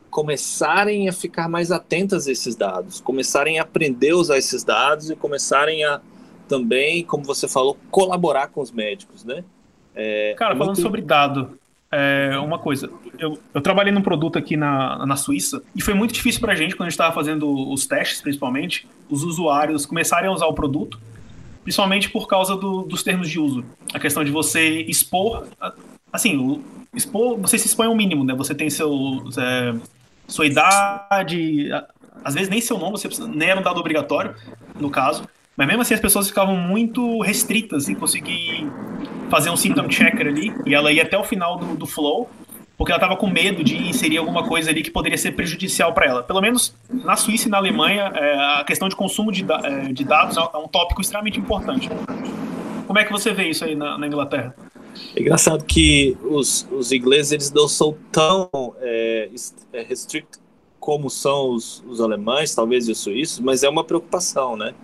[0.10, 5.10] começarem a ficar mais atentas a esses dados, começarem a aprender a usar esses dados
[5.10, 6.00] e começarem a
[6.48, 9.44] também, como você falou, colaborar com os médicos, né?
[9.96, 10.82] É, Cara, é falando muito...
[10.82, 11.58] sobre dado,
[11.94, 12.90] é uma coisa,
[13.20, 16.76] eu, eu, trabalhei num produto aqui na, na Suíça e foi muito difícil pra gente,
[16.76, 21.00] quando a gente estava fazendo os testes, principalmente, os usuários começarem a usar o produto,
[21.64, 23.64] principalmente por causa do, dos termos de uso.
[23.94, 25.46] A questão de você expor,
[26.12, 26.62] assim,
[26.96, 28.34] expor, você se expõe ao mínimo, né?
[28.34, 29.76] Você tem seus, é,
[30.28, 31.70] sua idade,
[32.24, 34.36] às vezes nem seu nome, você precisa, nem era um dado obrigatório,
[34.80, 35.24] no caso.
[35.56, 38.68] Mas mesmo assim as pessoas ficavam muito restritas em conseguir
[39.34, 42.30] fazer um symptom checker ali, e ela ia até o final do, do flow,
[42.78, 46.06] porque ela estava com medo de inserir alguma coisa ali que poderia ser prejudicial para
[46.06, 46.22] ela.
[46.22, 50.04] Pelo menos na Suíça e na Alemanha, é, a questão de consumo de, é, de
[50.04, 51.90] dados é um tópico extremamente importante.
[52.86, 54.56] Como é que você vê isso aí na, na Inglaterra?
[55.16, 59.30] É engraçado que os, os ingleses eles não são tão é,
[59.74, 59.88] é,
[60.80, 64.76] como são os, os alemães, talvez os suíços, mas é uma preocupação, né?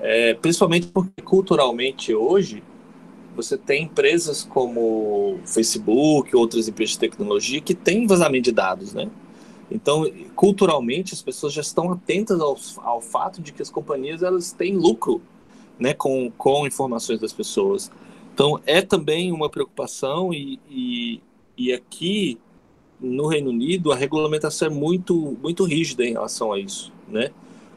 [0.00, 2.62] É, principalmente porque culturalmente hoje
[3.36, 9.08] você tem empresas como Facebook, outras empresas de tecnologia que têm vazamento de dados, né?
[9.70, 14.52] Então, culturalmente, as pessoas já estão atentas ao, ao fato de que as companhias elas
[14.52, 15.20] têm lucro
[15.78, 17.90] né, com, com informações das pessoas.
[18.32, 21.20] Então, é também uma preocupação, e, e,
[21.56, 22.38] e, aqui
[23.00, 27.30] no Reino Unido a regulamentação é muito, muito rígida em relação a isso, né?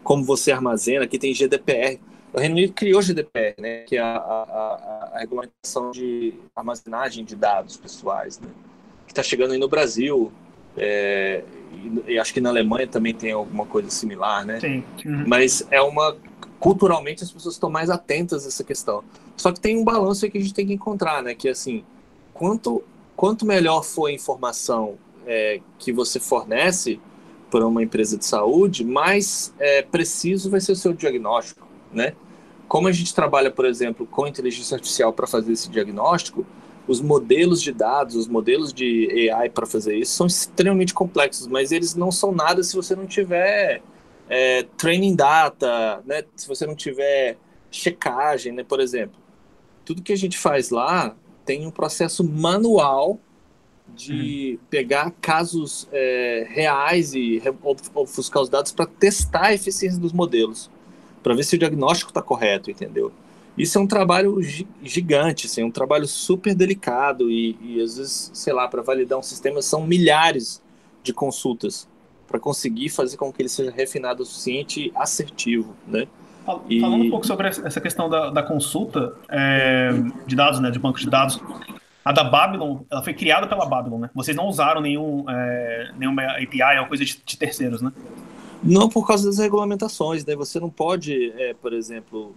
[0.03, 1.99] Como você armazena, aqui tem GDPR.
[2.33, 3.83] O Reino Unido criou GDPR, né?
[3.83, 8.49] Que é a, a, a regulamentação de armazenagem de dados pessoais, né?
[9.05, 10.31] Que está chegando aí no Brasil,
[10.77, 14.59] é, e, e, acho que na Alemanha também tem alguma coisa similar, né?
[14.59, 14.83] Sim.
[15.05, 15.23] Uhum.
[15.27, 16.15] Mas é uma
[16.59, 19.03] culturalmente as pessoas estão mais atentas a essa questão.
[19.37, 21.33] Só que tem um balanço aí que a gente tem que encontrar, né?
[21.33, 21.83] Que assim,
[22.33, 22.83] quanto,
[23.15, 26.99] quanto melhor for a informação é, que você fornece
[27.49, 32.13] para uma empresa de saúde, mais é, preciso vai ser o seu diagnóstico, né?
[32.67, 36.45] Como a gente trabalha, por exemplo, com inteligência artificial para fazer esse diagnóstico,
[36.87, 41.71] os modelos de dados, os modelos de AI para fazer isso são extremamente complexos, mas
[41.71, 43.81] eles não são nada se você não tiver
[44.27, 46.23] é, training data, né?
[46.35, 47.37] Se você não tiver
[47.71, 48.63] checagem, né?
[48.63, 49.19] Por exemplo,
[49.85, 51.15] tudo que a gente faz lá
[51.45, 53.19] tem um processo manual
[53.95, 54.65] de hum.
[54.69, 57.41] pegar casos é, reais e
[57.95, 60.69] ofuscar os dados para testar a eficiência dos modelos,
[61.21, 63.11] para ver se o diagnóstico está correto, entendeu?
[63.57, 64.39] Isso é um trabalho
[64.81, 69.23] gigante, assim, um trabalho super delicado e, e às vezes, sei lá, para validar um
[69.23, 70.61] sistema são milhares
[71.03, 71.87] de consultas
[72.27, 76.07] para conseguir fazer com que ele seja refinado o suficiente e assertivo, né?
[76.45, 77.07] Falando e...
[77.07, 79.89] um pouco sobre essa questão da, da consulta é,
[80.25, 81.39] de dados, né, de banco de dados,
[82.03, 84.09] a da Babylon, ela foi criada pela Babylon, né?
[84.15, 87.91] Vocês não usaram nenhum, é, nenhuma API ou coisa de, de, terceiros, né?
[88.61, 90.35] Não por causa das regulamentações, né?
[90.35, 92.35] Você não pode, é, por exemplo,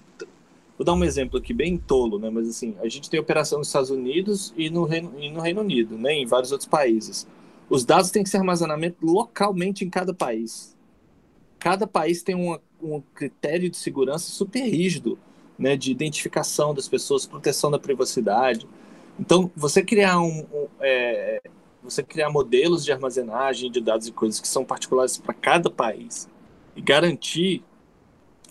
[0.78, 2.30] vou dar um exemplo aqui bem tolo, né?
[2.30, 5.60] Mas assim, a gente tem operação nos Estados Unidos e no Reino, e no Reino
[5.60, 6.14] Unido, né?
[6.14, 7.26] Em vários outros países.
[7.68, 10.76] Os dados têm que ser armazenados localmente em cada país.
[11.58, 15.18] Cada país tem uma, um critério de segurança super rígido,
[15.58, 15.76] né?
[15.76, 18.66] De identificação das pessoas, proteção da privacidade.
[19.18, 21.42] Então, você criar um, um é,
[21.82, 26.28] você criar modelos de armazenagem de dados e coisas que são particulares para cada país
[26.76, 27.62] e garantir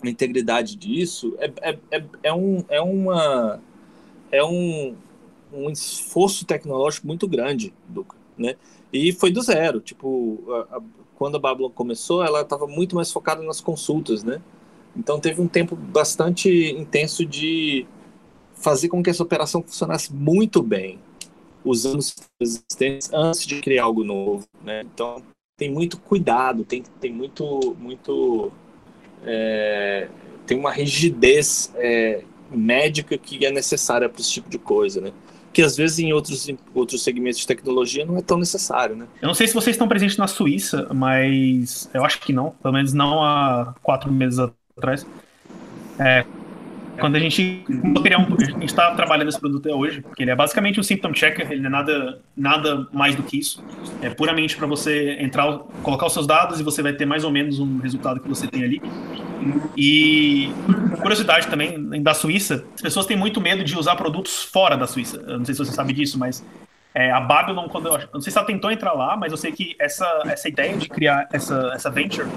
[0.02, 3.60] a integridade disso é, é, é, é, um, é uma
[4.30, 4.96] é um,
[5.52, 8.56] um esforço tecnológico muito grande, Duca, né?
[8.92, 10.80] E foi do zero, tipo, a, a,
[11.16, 14.40] quando a Babylon começou, ela estava muito mais focada nas consultas, né?
[14.96, 17.86] Então teve um tempo bastante intenso de
[18.54, 20.98] fazer com que essa operação funcionasse muito bem,
[21.64, 24.82] usando os existentes antes de criar algo novo, né?
[24.82, 25.22] Então
[25.56, 28.50] tem muito cuidado, tem, tem muito muito
[29.24, 30.08] é,
[30.46, 35.12] tem uma rigidez é, médica que é necessária para esse tipo de coisa, né?
[35.52, 39.06] Que às vezes em outros, em outros segmentos de tecnologia não é tão necessário, né?
[39.20, 42.74] Eu não sei se vocês estão presentes na Suíça, mas eu acho que não, pelo
[42.74, 45.06] menos não há quatro meses atrás.
[45.98, 46.24] É,
[46.98, 47.64] quando a gente
[48.02, 50.82] criar um, a gente está trabalhando esse produto até hoje, porque ele é basicamente um
[50.82, 53.64] symptom checker, ele não é nada, nada mais do que isso.
[54.00, 57.30] É puramente para você entrar, colocar os seus dados e você vai ter mais ou
[57.30, 58.82] menos um resultado que você tem ali.
[59.76, 60.52] E
[61.00, 65.22] curiosidade também da Suíça, as pessoas têm muito medo de usar produtos fora da Suíça.
[65.26, 66.44] Eu não sei se você sabe disso, mas
[66.94, 69.38] é, a Babylon, quando eu, eu não sei se ela tentou entrar lá, mas eu
[69.38, 72.28] sei que essa, essa ideia de criar essa, essa venture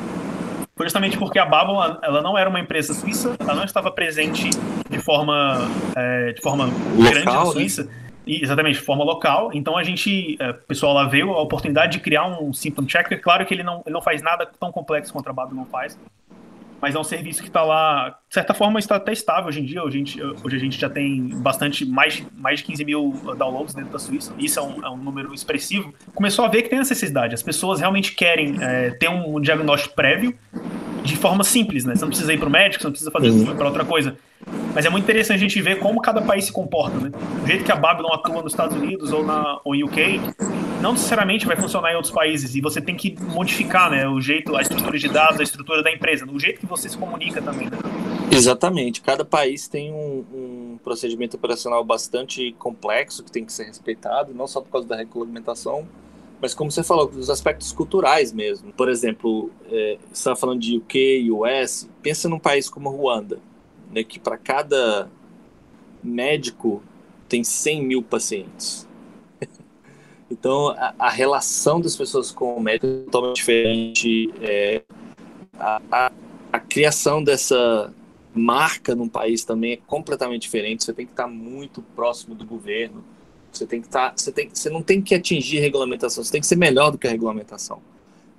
[0.75, 4.49] foi justamente porque a Babylon ela não era uma empresa suíça, ela não estava presente
[4.89, 5.57] de forma,
[5.95, 7.51] é, de forma local, grande na né?
[7.51, 7.83] Suíça.
[7.85, 7.91] Né?
[8.27, 9.51] Exatamente, de forma local.
[9.53, 13.21] Então a gente, é, o pessoal lá veio a oportunidade de criar um symptom checker.
[13.21, 15.97] Claro que ele não, ele não faz nada tão complexo quanto a Babylon faz,
[16.81, 19.65] mas é um serviço que está lá, de certa forma, está até estável hoje em
[19.65, 19.83] dia.
[19.83, 23.73] Hoje a gente, hoje a gente já tem bastante, mais, mais de 15 mil downloads
[23.73, 24.33] dentro da Suíça.
[24.37, 25.93] Isso é um, é um número expressivo.
[26.13, 27.33] Começou a ver que tem necessidade.
[27.33, 30.37] As pessoas realmente querem é, ter um diagnóstico prévio
[31.03, 31.95] de forma simples, né?
[31.95, 33.55] Você não precisa ir para o médico, você não precisa fazer uhum.
[33.55, 34.17] para outra coisa.
[34.73, 37.11] Mas é muito interessante a gente ver como cada país se comporta, né?
[37.43, 40.19] O jeito que a Babylon atua nos Estados Unidos ou na ou em UK,
[40.85, 44.55] não necessariamente vai funcionar em outros países e você tem que modificar, né, o jeito,
[44.55, 47.67] a estrutura de dados, a estrutura da empresa, o jeito que você se comunica também.
[47.71, 47.77] Né?
[48.29, 49.01] Exatamente.
[49.01, 54.45] Cada país tem um, um, procedimento operacional bastante complexo que tem que ser respeitado, não
[54.45, 55.87] só por causa da regulamentação,
[56.39, 58.71] mas como você falou, dos aspectos culturais mesmo.
[58.71, 63.39] Por exemplo, é, você estava falando de UK, US, pensa num país como Ruanda,
[63.91, 65.09] né, que para cada
[66.03, 66.83] médico
[67.27, 68.84] tem 100 mil pacientes.
[70.29, 74.33] Então, a, a, relação das pessoas com o médico é totalmente diferente.
[74.41, 74.81] É,
[75.59, 76.11] a, a,
[76.51, 77.93] a criação dessa
[78.33, 80.83] marca num país também é completamente diferente.
[80.83, 83.03] Você tem que estar muito próximo do governo.
[83.51, 86.23] Você tem que estar, você tem, você não tem que atingir regulamentação.
[86.23, 87.79] Você tem que ser melhor do que a regulamentação,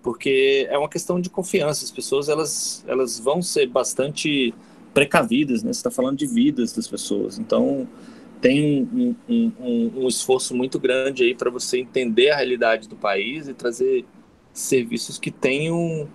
[0.02, 1.84] porque é uma questão de confiança.
[1.84, 4.52] As pessoas elas, elas vão ser bastante
[4.92, 5.72] precavidas, né?
[5.72, 7.88] Você está falando de vidas das pessoas, então
[8.40, 12.96] tem um, um, um, um esforço muito grande aí para você entender a realidade do
[12.96, 14.04] país e trazer
[14.52, 16.08] serviços que tenham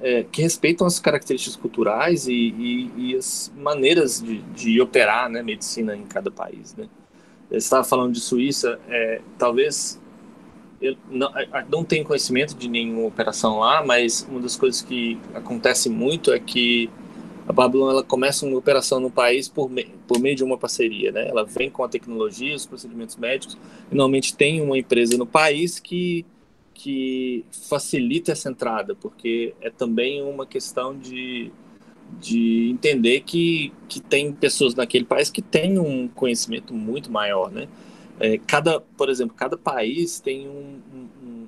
[0.00, 5.42] é, que respeitam as características culturais e, e, e as maneiras de, de, operar né,
[5.42, 6.74] medicina em cada país.
[6.76, 6.88] Né?
[7.48, 10.00] Você estava falando de Suíça, é, talvez
[10.80, 11.30] eu não,
[11.68, 16.38] não tenho conhecimento de nenhuma operação lá, mas uma das coisas que acontece muito é
[16.38, 16.88] que
[17.48, 21.10] a Babylon ela começa uma operação no país por, me, por meio de uma parceria,
[21.10, 21.28] né?
[21.28, 23.56] Ela vem com a tecnologia, os procedimentos médicos,
[23.90, 26.26] e normalmente tem uma empresa no país que
[26.78, 31.50] que facilita essa entrada, porque é também uma questão de,
[32.20, 37.66] de entender que, que tem pessoas naquele país que têm um conhecimento muito maior, né?
[38.20, 41.46] É, cada, por exemplo, cada país tem um, um,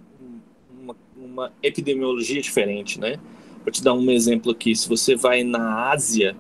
[0.83, 3.21] uma, uma, epidemiologia diferente, né?
[3.65, 4.75] Vou te dar um exemplo aqui.
[4.75, 6.37] Se você vai na Ásia,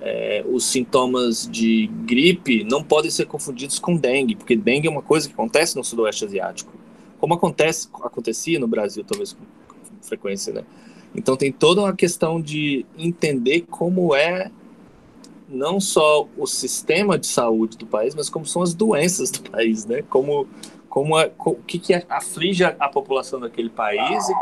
[0.00, 5.02] é, os sintomas de gripe não podem ser confundidos com dengue, porque dengue é uma
[5.02, 6.84] coisa que acontece no sudoeste asiático
[7.24, 9.42] como acontece, acontecia no Brasil, talvez com
[10.02, 10.62] frequência, né?
[11.14, 14.50] Então tem toda uma questão de entender como é
[15.48, 19.86] não só o sistema de saúde do país, mas como são as doenças do país,
[19.86, 20.02] né?
[20.10, 20.46] Como,
[20.86, 24.34] como o que, que aflige a, a população daquele país e,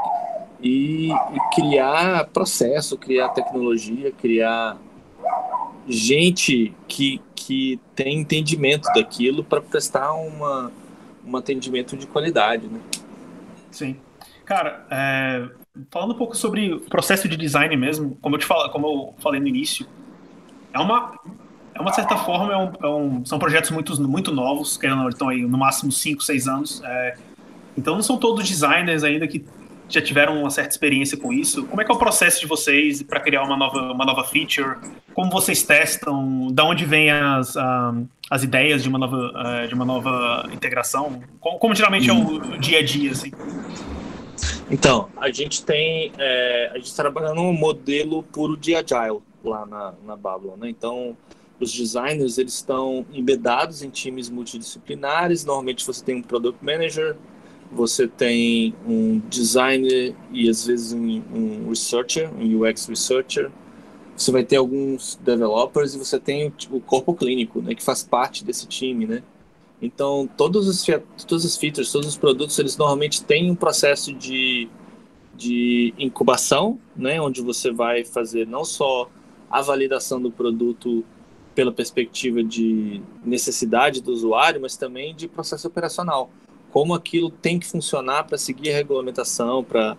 [0.63, 1.11] e,
[1.55, 4.77] criar processo, criar tecnologia, criar
[5.89, 10.71] gente que, que tem entendimento daquilo para prestar uma,
[11.27, 12.81] um atendimento de qualidade, né?
[13.71, 13.97] Sim.
[14.45, 15.49] Cara, é,
[15.91, 19.15] falando um pouco sobre o processo de design mesmo, como eu te falo, como eu
[19.19, 19.87] falei no início,
[20.73, 21.19] é uma,
[21.75, 25.29] é uma certa forma, é um, é um, são projetos muito, muito novos, que estão
[25.29, 26.83] aí no máximo 5, 6 anos.
[26.85, 27.17] É,
[27.77, 29.45] então não são todos designers ainda que
[29.95, 31.66] já tiveram uma certa experiência com isso.
[31.66, 34.76] Como é que é o processo de vocês para criar uma nova, uma nova feature?
[35.14, 36.49] Como vocês testam?
[36.53, 41.22] Da onde vêm as, um, as ideias de uma nova, uh, de uma nova integração?
[41.40, 43.30] Como, como geralmente é o dia a dia, assim?
[44.70, 49.95] Então, a gente tem, é, a gente trabalha num modelo puro de agile lá na,
[50.05, 50.68] na Babylon, né?
[50.70, 51.16] Então,
[51.61, 57.16] os designers, eles estão embedados em times multidisciplinares, normalmente você tem um product manager,
[57.75, 63.51] você tem um designer e às vezes um, um researcher, um UX researcher,
[64.16, 68.03] você vai ter alguns developers e você tem o, o corpo clínico, né, que faz
[68.03, 69.23] parte desse time, né?
[69.81, 70.87] Então, todos os,
[71.27, 74.68] todos os features, todos os produtos, eles normalmente têm um processo de,
[75.35, 79.11] de incubação, né, onde você vai fazer não só
[79.51, 81.05] a validação do produto
[81.55, 86.31] pela perspectiva de necessidade do usuário, mas também de processo operacional.
[86.73, 89.97] Como aquilo tem que funcionar para seguir a regulamentação, para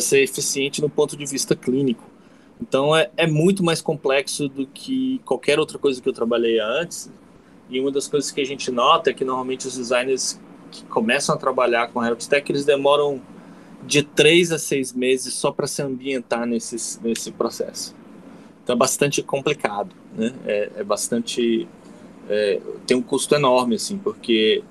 [0.00, 2.02] ser eficiente no ponto de vista clínico.
[2.60, 7.10] Então, é, é muito mais complexo do que qualquer outra coisa que eu trabalhei antes,
[7.68, 10.40] e uma das coisas que a gente nota é que normalmente os designers
[10.70, 13.20] que começam a trabalhar com Health Tech, eles demoram
[13.86, 17.94] de três a seis meses só para se ambientar nesse, nesse processo.
[18.64, 20.32] Então é bastante complicado, né?
[20.46, 21.68] É, é bastante...
[22.28, 24.64] É, tem um custo enorme, assim, porque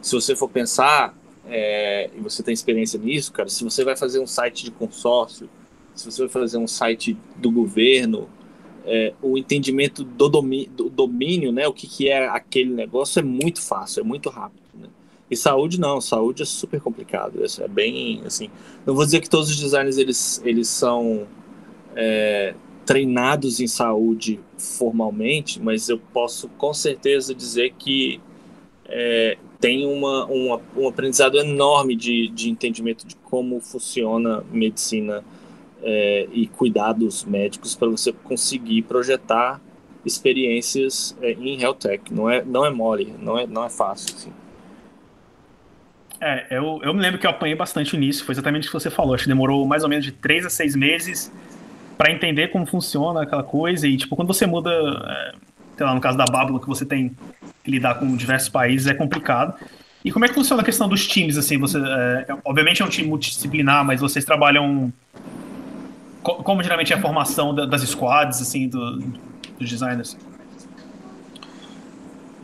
[0.00, 1.14] se você for pensar,
[1.46, 5.48] é, e você tem experiência nisso, cara, se você vai fazer um site de consórcio,
[5.94, 8.28] se você vai fazer um site do governo,
[8.84, 13.22] é, o entendimento do, domi do domínio, né, o que, que é aquele negócio é
[13.22, 14.62] muito fácil, é muito rápido.
[14.74, 14.88] Né?
[15.30, 18.48] E saúde não, saúde é super complicado, é bem assim.
[18.86, 21.26] Não vou dizer que todos os designers eles, eles são
[21.94, 22.54] é,
[22.86, 28.20] treinados em saúde formalmente, mas eu posso com certeza dizer que
[28.86, 35.22] é, tem uma, uma, um aprendizado enorme de, de entendimento de como funciona medicina
[35.82, 39.60] é, e cuidados médicos para você conseguir projetar
[40.04, 42.12] experiências é, em health tech.
[42.12, 44.14] Não é, não é mole, não é, não é fácil.
[44.16, 44.32] Assim.
[46.20, 48.90] É, eu, eu me lembro que eu apanhei bastante nisso, foi exatamente o que você
[48.90, 49.14] falou.
[49.14, 51.32] Acho que demorou mais ou menos de três a seis meses
[51.96, 53.86] para entender como funciona aquela coisa.
[53.86, 55.34] E, tipo, quando você muda, é,
[55.80, 57.16] sei lá, no caso da Babylon, que você tem
[57.64, 59.54] que lidar com diversos países, é complicado.
[60.04, 61.56] E como é que funciona a questão dos times, assim?
[61.56, 64.92] Você, é, obviamente é um time multidisciplinar, mas vocês trabalham
[66.22, 68.98] como geralmente é a formação das squads, assim, do,
[69.58, 70.18] dos designers?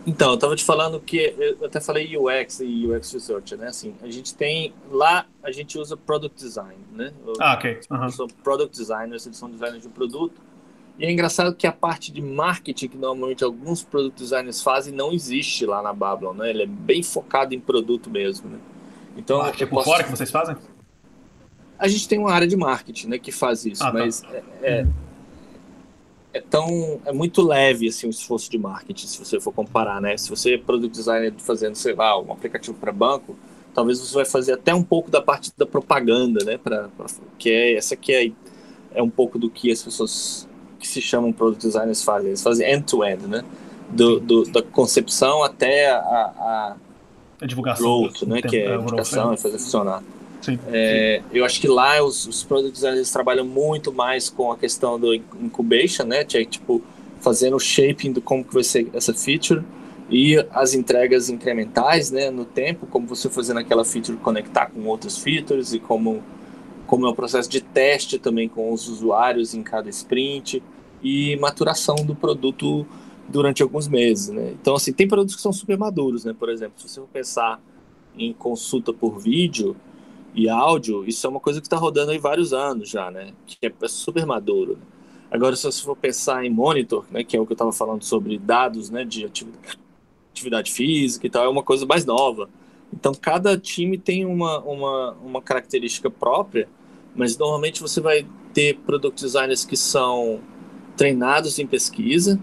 [0.06, 3.66] Então, eu estava te falando que eu até falei UX e UX Research, né?
[3.68, 7.12] Assim, a gente tem lá a gente usa product design, né?
[7.38, 7.80] Ah, ok.
[7.90, 8.08] Uhum.
[8.08, 10.45] São product designers, eles são designers de produto.
[10.98, 15.12] E é engraçado que a parte de marketing que normalmente alguns product designers fazem não
[15.12, 16.50] existe lá na Babylon, né?
[16.50, 18.58] Ele é bem focado em produto mesmo, né?
[19.16, 19.90] Então, ah, é por posso...
[19.90, 20.56] fora que vocês fazem?
[21.78, 23.98] A gente tem uma área de marketing, né, que faz isso, ah, tá.
[23.98, 24.28] mas tá.
[24.32, 24.86] é, é,
[26.32, 30.16] é, tão é muito leve assim o esforço de marketing, se você for comparar, né?
[30.16, 33.36] Se você é product designer fazendo, sei lá, um aplicativo para banco,
[33.74, 36.88] talvez você vai fazer até um pouco da parte da propaganda, né, para
[37.38, 38.32] que é essa que é
[38.94, 40.45] é um pouco do que as pessoas
[40.78, 43.42] que se chamam product designers fazem, eles fazem end to end, né?
[43.88, 46.76] Do, do da concepção até a, a,
[47.40, 50.02] a divulgação, growth, né, que é a divulgação e fazer funcionar.
[50.68, 54.98] É, eu acho que lá os, os product designers trabalham muito mais com a questão
[54.98, 56.24] do incubation, né?
[56.24, 56.82] Que é, tipo,
[57.20, 59.62] fazendo o shaping do como que vai ser essa feature
[60.08, 65.18] e as entregas incrementais, né, no tempo, como você fazendo aquela feature conectar com outros
[65.18, 66.22] features e como
[66.86, 70.62] como é o processo de teste também com os usuários em cada sprint
[71.02, 72.86] e maturação do produto
[73.28, 74.52] durante alguns meses, né?
[74.60, 76.34] Então assim, tem produtos que são super maduros, né?
[76.38, 77.60] Por exemplo, se você for pensar
[78.16, 79.76] em consulta por vídeo,
[80.36, 83.32] e áudio, isso é uma coisa que está rodando aí vários anos já, né?
[83.46, 84.74] Que é super maduro.
[84.74, 84.82] Né?
[85.30, 88.04] Agora, se você for pensar em monitor, né, que é o que eu estava falando
[88.04, 92.50] sobre dados, né, de atividade física e tal, é uma coisa mais nova.
[92.92, 96.68] Então, cada time tem uma, uma, uma característica própria,
[97.16, 100.40] mas normalmente você vai ter product designers que são
[100.96, 102.40] treinados em pesquisa,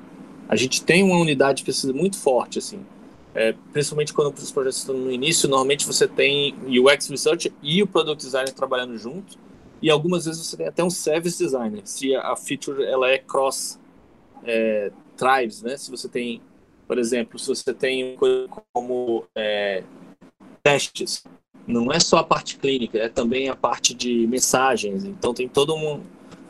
[0.48, 2.86] A gente tem uma unidade de pesquisa muito forte, assim.
[3.34, 7.88] É, principalmente quando os projetos estão no início, normalmente você tem UX Research e o
[7.88, 9.40] Product Designer trabalhando junto,
[9.82, 13.80] e algumas vezes você tem até um Service Designer, se a feature ela é cross
[14.44, 15.76] é, tribes, né?
[15.78, 16.42] Se você tem,
[16.88, 19.84] por exemplo, se você tem coisa como é,
[20.62, 21.24] testes,
[21.66, 25.76] não é só a parte clínica, é também a parte de mensagens, então tem todo
[25.76, 26.02] um,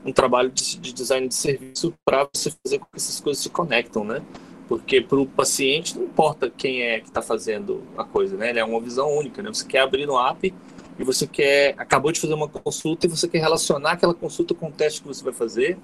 [0.06, 3.50] um trabalho de, de design de serviço para você fazer com que essas coisas se
[3.50, 4.22] conectam, né?
[4.68, 8.50] Porque para o paciente não importa quem é que está fazendo a coisa, né?
[8.50, 9.50] Ele é uma visão única, né?
[9.54, 10.54] Você quer abrir no app
[10.98, 14.68] e você quer acabou de fazer uma consulta e você quer relacionar aquela consulta com
[14.68, 15.78] o teste que você vai fazer.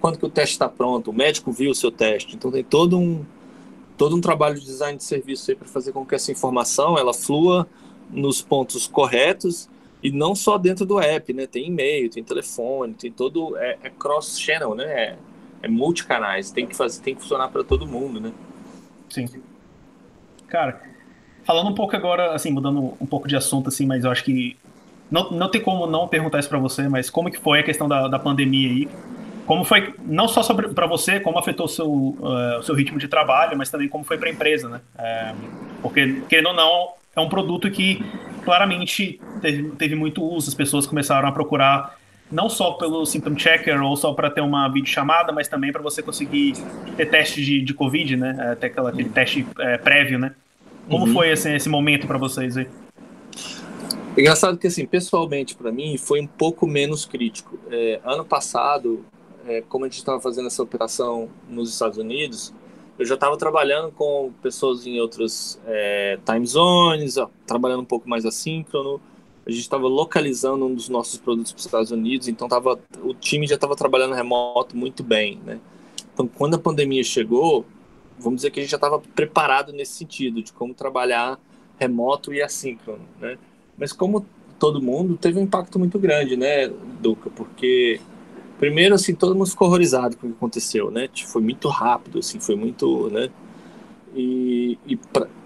[0.00, 1.10] Quando que o teste está pronto?
[1.10, 2.34] O médico viu o seu teste.
[2.36, 3.24] Então tem todo um
[3.96, 7.14] todo um trabalho de design de serviço aí para fazer com que essa informação ela
[7.14, 7.66] flua
[8.10, 9.68] nos pontos corretos
[10.02, 11.46] e não só dentro do app, né?
[11.46, 14.84] Tem e-mail, tem telefone, tem todo é, é cross channel, né?
[14.84, 15.16] É,
[15.62, 18.32] é multicanais, tem que fazer, tem que funcionar para todo mundo, né?
[19.08, 19.26] Sim.
[20.46, 20.82] Cara,
[21.44, 24.56] falando um pouco agora, assim, mudando um pouco de assunto, assim, mas eu acho que
[25.10, 27.88] não, não tem como não perguntar isso para você, mas como que foi a questão
[27.88, 28.88] da, da pandemia aí?
[29.46, 33.08] Como foi, não só para você, como afetou o seu, uh, o seu ritmo de
[33.08, 34.80] trabalho, mas também como foi para a empresa, né?
[34.98, 35.34] É,
[35.82, 38.04] porque, querendo ou não, é um produto que
[38.44, 41.98] claramente teve, teve muito uso, as pessoas começaram a procurar
[42.30, 46.02] não só pelo Symptom Checker ou só para ter uma videochamada, mas também para você
[46.02, 46.54] conseguir
[46.96, 48.36] ter teste de, de Covid, né?
[48.38, 50.34] É, até aquela, aquele teste é, prévio, né?
[50.88, 51.12] Como uhum.
[51.12, 52.66] foi esse, esse momento para vocês aí?
[54.16, 57.58] Engraçado que, assim, pessoalmente, para mim, foi um pouco menos crítico.
[57.70, 59.04] É, ano passado,
[59.46, 62.54] é, como a gente estava fazendo essa operação nos Estados Unidos,
[62.98, 68.08] eu já estava trabalhando com pessoas em outras é, time zones, ó, trabalhando um pouco
[68.08, 69.00] mais assíncrono.
[69.46, 73.12] A gente estava localizando um dos nossos produtos para os Estados Unidos, então tava, o
[73.12, 75.60] time já estava trabalhando remoto muito bem, né?
[76.12, 77.66] Então, quando a pandemia chegou,
[78.18, 81.38] vamos dizer que a gente já estava preparado nesse sentido, de como trabalhar
[81.78, 83.36] remoto e assíncrono, né?
[83.76, 84.24] Mas como
[84.58, 86.68] todo mundo, teve um impacto muito grande, né,
[87.00, 87.28] Duca?
[87.28, 88.00] Porque
[88.58, 91.08] Primeiro, assim, todo mundo ficou horrorizado com o que aconteceu, né?
[91.08, 93.28] Tipo, foi muito rápido, assim, foi muito, né?
[94.14, 94.96] E, e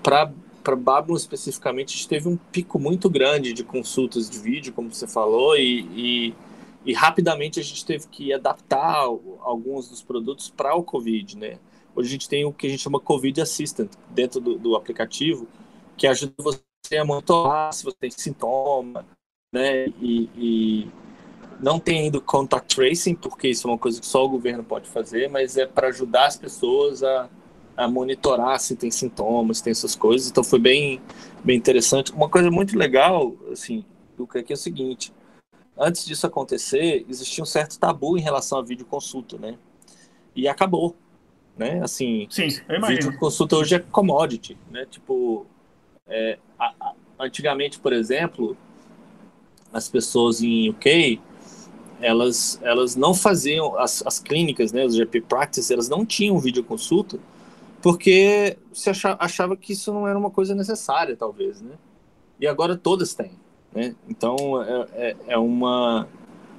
[0.02, 4.92] para Babylon especificamente, a gente teve um pico muito grande de consultas de vídeo, como
[4.92, 6.34] você falou, e, e,
[6.84, 9.06] e rapidamente a gente teve que adaptar
[9.40, 11.58] alguns dos produtos para o Covid, né?
[11.96, 15.48] Hoje a gente tem o que a gente chama Covid Assistant dentro do, do aplicativo,
[15.96, 16.60] que ajuda você
[16.96, 19.04] a monitorar se você tem sintoma,
[19.52, 19.88] né?
[20.00, 20.88] E, e
[21.60, 24.88] não tem ainda contact tracing, porque isso é uma coisa que só o governo pode
[24.88, 27.28] fazer, mas é para ajudar as pessoas a,
[27.76, 30.30] a monitorar se tem sintomas, se tem essas coisas.
[30.30, 31.00] Então foi bem,
[31.42, 32.12] bem interessante.
[32.12, 33.84] Uma coisa muito legal, assim,
[34.18, 35.12] Luca, é que é o seguinte:
[35.76, 39.56] antes disso acontecer, existia um certo tabu em relação à videoconsulta, né?
[40.34, 40.96] E acabou,
[41.56, 41.82] né?
[41.82, 42.48] Assim, Sim,
[42.86, 44.86] videoconsulta hoje é commodity, né?
[44.86, 45.44] Tipo,
[46.06, 48.56] é, a, a, antigamente, por exemplo,
[49.72, 51.20] as pessoas em UK
[52.00, 57.18] elas, elas não faziam, as, as clínicas, né, os GP Practice, elas não tinham videoconsulta
[57.80, 61.74] porque se achava, achava que isso não era uma coisa necessária, talvez, né?
[62.40, 63.32] E agora todas têm,
[63.72, 63.94] né?
[64.08, 66.08] Então, é, é, é uma...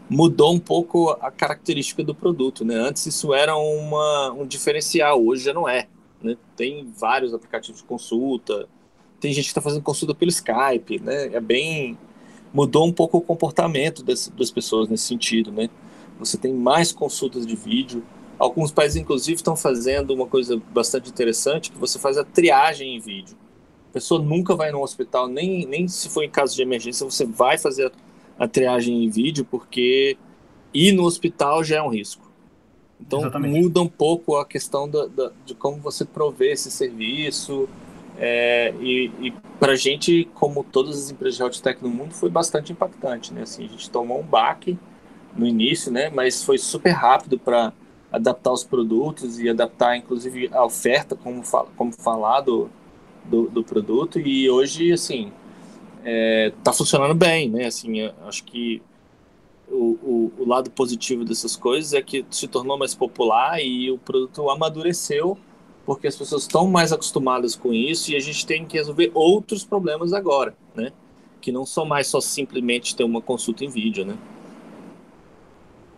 [0.10, 2.76] Mudou um pouco a característica do produto, né?
[2.76, 5.88] Antes isso era uma, um diferencial, hoje já não é,
[6.22, 6.36] né?
[6.56, 8.68] Tem vários aplicativos de consulta,
[9.20, 11.28] tem gente que está fazendo consulta pelo Skype, né?
[11.34, 11.98] É bem
[12.54, 15.70] mudou um pouco o comportamento das, das pessoas nesse sentido, né?
[16.20, 18.04] Você tem mais consultas de vídeo.
[18.38, 23.00] Alguns países, inclusive, estão fazendo uma coisa bastante interessante, que você faz a triagem em
[23.00, 23.38] vídeo.
[23.90, 27.26] A pessoa nunca vai no hospital, nem, nem se for em caso de emergência, você
[27.26, 27.88] vai fazer
[28.38, 30.18] a, a triagem em vídeo, porque
[30.74, 32.30] ir no hospital já é um risco.
[33.00, 33.62] Então Exatamente.
[33.62, 37.68] muda um pouco a questão da, da, de como você provê esse serviço,
[38.22, 42.14] é, e, e para a gente, como todas as empresas de health tech no mundo,
[42.14, 43.44] foi bastante impactante, né?
[43.44, 44.78] Assim, a gente tomou um baque
[45.36, 46.10] no início, né?
[46.10, 47.72] Mas foi super rápido para
[48.12, 51.42] adaptar os produtos e adaptar, inclusive, a oferta, como,
[51.78, 52.70] como falar do,
[53.24, 54.20] do, do produto.
[54.20, 55.32] E hoje, assim,
[56.04, 57.68] está é, funcionando bem, né?
[57.68, 58.82] Assim, acho que
[59.70, 63.98] o, o, o, lado positivo dessas coisas é que se tornou mais popular e o
[63.98, 65.38] produto amadureceu
[65.90, 69.66] porque as pessoas estão mais acostumadas com isso e a gente tem que resolver outros
[69.66, 70.92] problemas agora, né?
[71.42, 74.16] Que não são mais só simplesmente ter uma consulta em vídeo, né?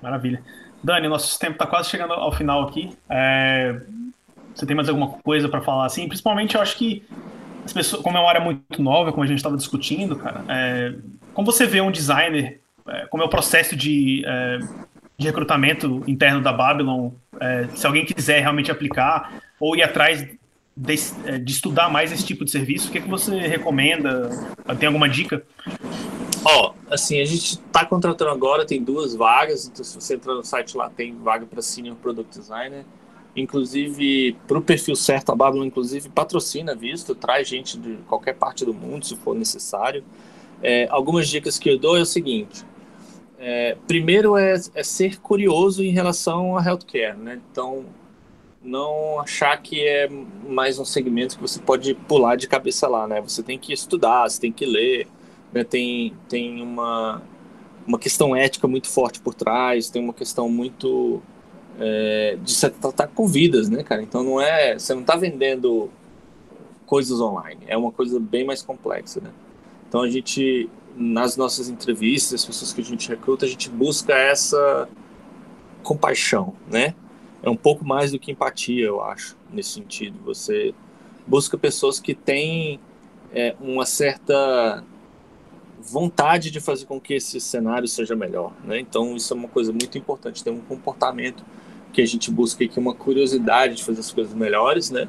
[0.02, 0.42] Maravilha.
[0.82, 2.98] Dani, nosso tempo está quase chegando ao final aqui.
[3.10, 3.82] É...
[4.56, 6.08] Você tem mais alguma coisa para falar assim?
[6.08, 7.04] Principalmente, eu acho que
[7.66, 10.96] as pessoas, como é uma área muito nova, como a gente estava discutindo, cara, é...
[11.34, 13.08] como você vê um designer, é...
[13.08, 14.60] como é o processo de, é,
[15.18, 17.12] de recrutamento interno da Babylon,
[17.42, 20.28] é, se alguém quiser realmente aplicar, ou ir atrás
[20.76, 24.30] de, é, de, estudar mais esse tipo de serviço, o que, é que você recomenda?
[24.80, 25.44] Tem alguma dica?
[26.44, 30.34] Ó, oh, assim, a gente está contratando agora, tem duas vagas, então se você entrar
[30.34, 32.84] no site lá, tem vaga para Senior Product Designer.
[33.36, 38.66] Inclusive, para o perfil certo, a Babylon, inclusive, patrocina visto, traz gente de qualquer parte
[38.66, 40.04] do mundo, se for necessário.
[40.62, 42.66] É, algumas dicas que eu dou é o seguinte:
[43.40, 47.40] é, primeiro é, é, ser curioso em relação a healthcare, né?
[47.52, 47.86] Então,
[48.64, 50.08] não achar que é
[50.48, 53.20] mais um segmento que você pode pular de cabeça lá, né?
[53.22, 55.08] Você tem que estudar, você tem que ler,
[55.52, 55.64] né?
[55.64, 57.22] tem, tem uma,
[57.88, 61.22] uma questão ética muito forte por trás, tem uma questão muito
[61.80, 64.04] é, de se tratar com vidas, né, cara?
[64.04, 65.90] Então não é, você não está vendendo
[66.86, 69.32] coisas online, é uma coisa bem mais complexa, né?
[69.88, 74.14] Então a gente nas nossas entrevistas, as pessoas que a gente recruta, a gente busca
[74.14, 74.90] essa
[75.84, 76.94] compaixão, né?
[77.44, 80.20] É um pouco mais do que empatia, eu acho, nesse sentido.
[80.26, 80.74] Você
[81.26, 82.80] busca pessoas que têm
[83.34, 84.84] é, uma certa
[85.82, 88.80] vontade de fazer com que esse cenário seja melhor, né?
[88.80, 90.44] Então isso é uma coisa muito importante.
[90.44, 91.44] Tem um comportamento
[91.92, 95.08] que a gente busca aqui, uma curiosidade de fazer as coisas melhores, né?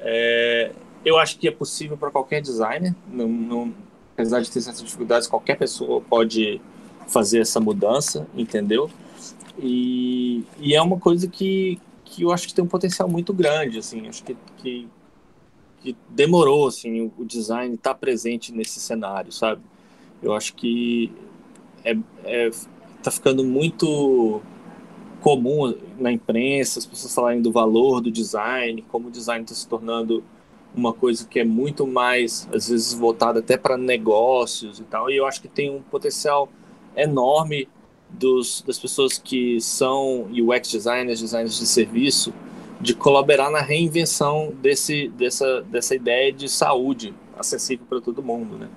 [0.00, 0.72] É,
[1.04, 3.74] eu acho que é possível para qualquer designer, não, não,
[4.14, 6.60] apesar de ter certas dificuldades, qualquer pessoa pode
[7.06, 8.90] fazer essa mudança, entendeu?
[9.62, 13.78] E, e é uma coisa que, que eu acho que tem um potencial muito grande,
[13.78, 14.88] assim, acho que, que,
[15.82, 19.60] que demorou, assim, o, o design estar tá presente nesse cenário, sabe?
[20.22, 21.12] Eu acho que
[21.84, 22.50] é, é,
[23.02, 24.40] tá ficando muito
[25.20, 29.68] comum na imprensa, as pessoas falarem do valor do design, como o design está se
[29.68, 30.24] tornando
[30.74, 35.10] uma coisa que é muito mais, às vezes, voltada até para negócios e tal.
[35.10, 36.48] E eu acho que tem um potencial
[36.96, 37.68] enorme
[38.12, 42.32] dos, das pessoas que são UX designers, designers de serviço,
[42.80, 48.56] de colaborar na reinvenção desse, dessa, dessa ideia de saúde acessível para todo mundo.
[48.56, 48.68] Né?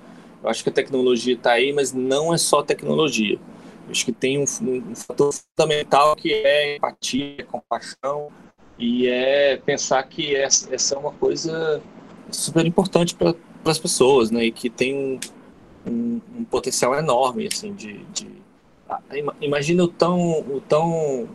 [0.43, 3.39] Eu acho que a tecnologia está aí, mas não é só tecnologia.
[3.85, 8.29] Eu acho que tem um, um fator fundamental que é empatia, é compaixão
[8.77, 11.81] e é pensar que essa, essa é uma coisa
[12.29, 14.45] super importante para as pessoas, né?
[14.45, 15.19] E que tem um,
[15.89, 18.42] um, um potencial enorme assim de, de
[19.41, 21.27] imagina o tão, o tão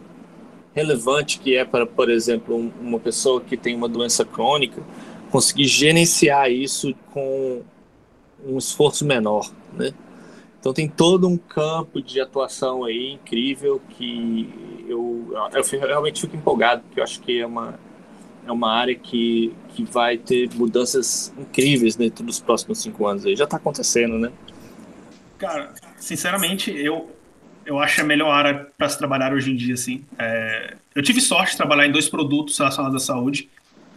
[0.74, 4.82] relevante que é para, por exemplo, uma pessoa que tem uma doença crônica
[5.30, 7.62] conseguir gerenciar isso com
[8.44, 9.92] um esforço menor, né?
[10.60, 16.82] Então tem todo um campo de atuação aí incrível que eu, eu realmente fico empolgado,
[16.82, 17.78] porque eu acho que é uma,
[18.46, 23.36] é uma área que, que vai ter mudanças incríveis dentro dos próximos cinco anos aí.
[23.36, 24.32] Já está acontecendo, né?
[25.38, 27.08] Cara, sinceramente, eu,
[27.68, 30.02] eu acho a melhor área para se trabalhar hoje em dia, assim.
[30.18, 33.50] É, eu tive sorte de trabalhar em dois produtos relacionados à saúde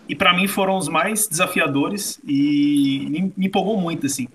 [0.09, 4.28] e para mim foram os mais desafiadores e me, me, empolgou muito, assim.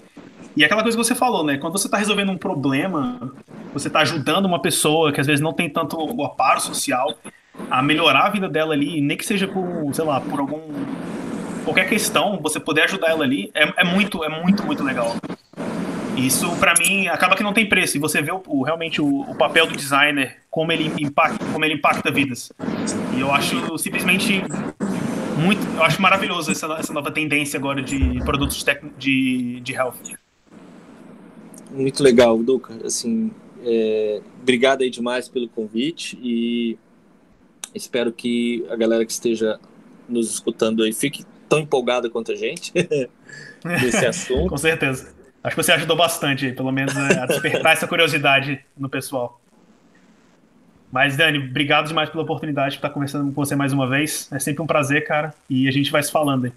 [0.56, 1.58] E aquela coisa que você falou, né?
[1.58, 3.30] Quando você está resolvendo um problema,
[3.74, 7.14] você está ajudando uma pessoa que às vezes não tem tanto o aparo social
[7.70, 10.62] a melhorar a vida dela ali, nem que seja por, sei lá, por algum
[11.62, 15.14] qualquer questão, você poder ajudar ela ali, é, é muito, é muito, muito legal.
[16.16, 17.96] Isso, para mim, acaba que não tem preço.
[17.96, 21.64] E você vê o, o realmente o, o, papel do designer, como ele impacta, como
[21.64, 22.50] ele impacta vidas.
[23.14, 24.42] E eu acho simplesmente
[25.38, 30.16] muito, eu acho maravilhoso essa, essa nova tendência agora de produtos de, de, de health.
[31.70, 32.74] Muito legal, Duca.
[32.84, 33.30] Assim,
[33.62, 36.78] é, obrigado aí demais pelo convite e
[37.74, 39.60] espero que a galera que esteja
[40.08, 42.72] nos escutando aí fique tão empolgada quanto a gente
[43.64, 44.48] nesse assunto.
[44.48, 45.15] Com certeza.
[45.46, 49.40] Acho que você ajudou bastante, pelo menos, né, a despertar essa curiosidade no pessoal.
[50.90, 54.28] Mas, Dani, obrigado demais pela oportunidade de estar conversando com você mais uma vez.
[54.32, 55.32] É sempre um prazer, cara.
[55.48, 56.52] E a gente vai se falando aí.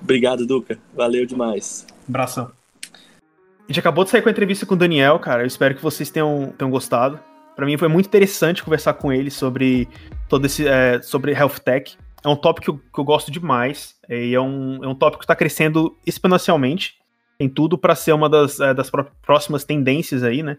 [0.00, 0.78] Obrigado, Duca.
[0.94, 1.84] Valeu demais.
[2.08, 2.52] Abração.
[2.92, 5.42] A gente acabou de sair com a entrevista com o Daniel, cara.
[5.42, 7.18] Eu espero que vocês tenham, tenham gostado.
[7.56, 9.88] Para mim foi muito interessante conversar com ele sobre
[10.28, 11.96] todo esse é, sobre health tech.
[12.22, 15.18] É um tópico que eu, que eu gosto demais e é um, é um tópico
[15.18, 17.01] que está crescendo exponencialmente
[17.38, 18.90] tem tudo para ser uma das, é, das
[19.22, 20.56] próximas tendências aí, né?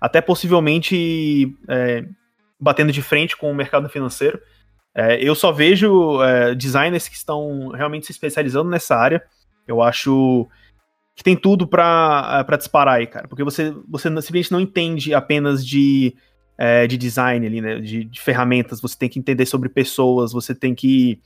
[0.00, 2.04] Até possivelmente é,
[2.60, 4.40] batendo de frente com o mercado financeiro.
[4.94, 9.22] É, eu só vejo é, designers que estão realmente se especializando nessa área.
[9.66, 10.46] Eu acho
[11.16, 13.26] que tem tudo para é, disparar aí, cara.
[13.26, 16.14] Porque você, você simplesmente não entende apenas de,
[16.56, 17.80] é, de design ali, né?
[17.80, 18.80] De, de, ferramentas.
[18.80, 21.20] Você tem que entender sobre pessoas, você tem que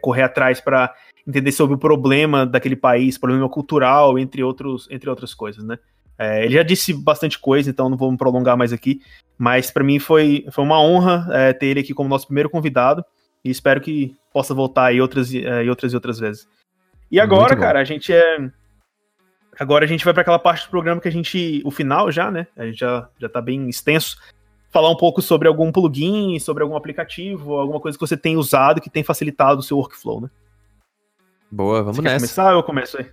[0.00, 0.94] correr atrás para
[1.26, 5.78] entender sobre o problema daquele país, problema cultural, entre, outros, entre outras coisas, né?
[6.18, 9.02] É, ele já disse bastante coisa, então não vou me prolongar mais aqui,
[9.36, 13.04] mas para mim foi, foi uma honra é, ter ele aqui como nosso primeiro convidado
[13.44, 16.48] e espero que possa voltar aí outras é, e outras e outras vezes.
[17.10, 18.50] E agora, cara, a gente é.
[19.58, 21.62] Agora a gente vai para aquela parte do programa que a gente.
[21.64, 22.46] O final já, né?
[22.56, 24.18] A gente já, já tá bem extenso.
[24.70, 28.80] Falar um pouco sobre algum plugin, sobre algum aplicativo, alguma coisa que você tem usado
[28.80, 30.30] que tem facilitado o seu workflow, né?
[31.50, 32.16] Boa, vamos você nessa.
[32.18, 33.06] começar ou eu começo aí?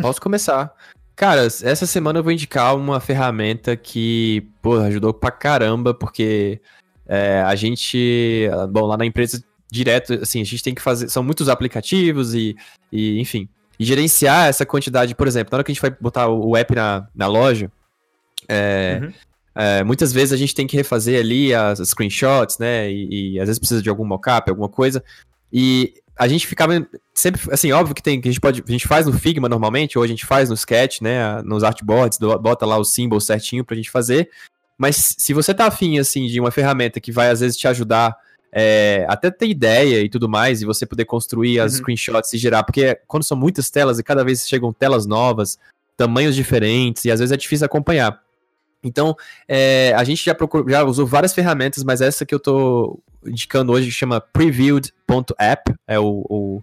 [0.00, 0.74] Posso começar.
[1.16, 6.60] Cara, essa semana eu vou indicar uma ferramenta que, pô, ajudou pra caramba, porque
[7.08, 11.22] é, a gente, bom, lá na empresa, direto, assim, a gente tem que fazer, são
[11.22, 12.56] muitos aplicativos e,
[12.92, 13.48] e enfim,
[13.78, 16.74] e gerenciar essa quantidade, por exemplo, na hora que a gente vai botar o app
[16.74, 17.70] na, na loja,
[18.48, 19.12] é, uhum.
[19.54, 23.40] é, muitas vezes a gente tem que refazer ali as, as screenshots, né, e, e,
[23.40, 25.02] às vezes precisa de algum mockup, alguma coisa,
[25.52, 28.88] e a gente ficava sempre, assim, óbvio que tem, que a gente pode, a gente
[28.88, 32.76] faz no Figma normalmente, ou a gente faz no Sketch, né, nos artboards, bota lá
[32.76, 34.28] o símbolo certinho pra gente fazer,
[34.76, 38.16] mas se você tá afim, assim, de uma ferramenta que vai, às vezes, te ajudar
[38.52, 41.78] é, até ter ideia e tudo mais, e você poder construir as uhum.
[41.78, 45.58] screenshots e gerar, porque quando são muitas telas e cada vez chegam telas novas,
[45.96, 48.20] tamanhos diferentes, e às vezes é difícil acompanhar.
[48.82, 49.16] Então,
[49.46, 53.72] é, a gente já, procurou, já usou várias ferramentas, mas essa que eu tô indicando
[53.72, 56.62] hoje chama previewed.app, é o, o,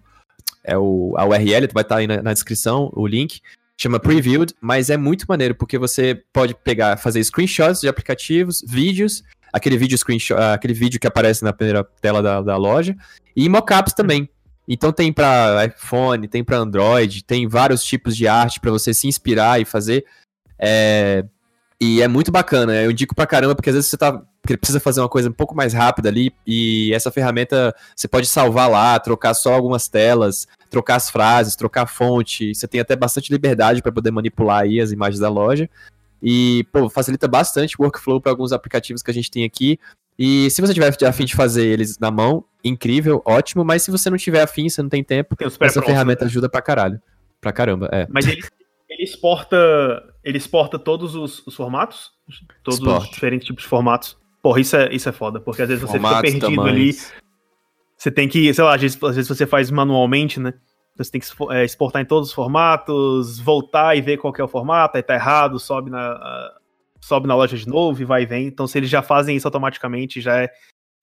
[0.64, 3.40] é o a URL, vai estar tá aí na, na, descrição, o link.
[3.78, 9.22] Chama Previewed, mas é muito maneiro, porque você pode pegar, fazer screenshots de aplicativos, vídeos,
[9.52, 12.96] aquele vídeo screenshot, aquele vídeo que aparece na primeira tela da, da loja,
[13.36, 14.30] e mockups também.
[14.66, 19.06] Então tem para iPhone, tem para Android, tem vários tipos de arte para você se
[19.06, 20.04] inspirar e fazer.
[20.58, 21.24] É,
[21.80, 24.22] e é muito bacana, eu indico pra caramba, porque às vezes você tá.
[24.42, 28.70] precisa fazer uma coisa um pouco mais rápida ali, e essa ferramenta você pode salvar
[28.70, 32.54] lá, trocar só algumas telas, trocar as frases, trocar a fonte.
[32.54, 35.68] Você tem até bastante liberdade para poder manipular aí as imagens da loja.
[36.22, 39.78] E, pô, facilita bastante o workflow para alguns aplicativos que a gente tem aqui.
[40.18, 43.64] E se você tiver a fim de fazer eles na mão, incrível, ótimo.
[43.64, 46.30] Mas se você não tiver afim, você não tem tempo, tem essa ferramenta né?
[46.30, 47.00] ajuda pra caralho.
[47.40, 48.06] Pra caramba, é.
[48.08, 48.42] Mas ele,
[48.88, 49.56] ele exporta.
[50.26, 52.10] Ele exporta todos os, os formatos?
[52.64, 54.18] Todos os diferentes tipos de formatos.
[54.42, 57.12] Porra, isso é, isso é foda, porque às vezes você formatos, fica perdido tamanhos.
[57.12, 57.22] ali.
[57.96, 60.52] Você tem que, sei lá, às vezes, às vezes você faz manualmente, né?
[60.96, 64.48] Você tem que é, exportar em todos os formatos, voltar e ver qual é o
[64.48, 66.50] formato, aí tá errado, sobe na,
[67.00, 68.48] sobe na loja de novo e vai e vem.
[68.48, 70.50] Então, se eles já fazem isso automaticamente, já é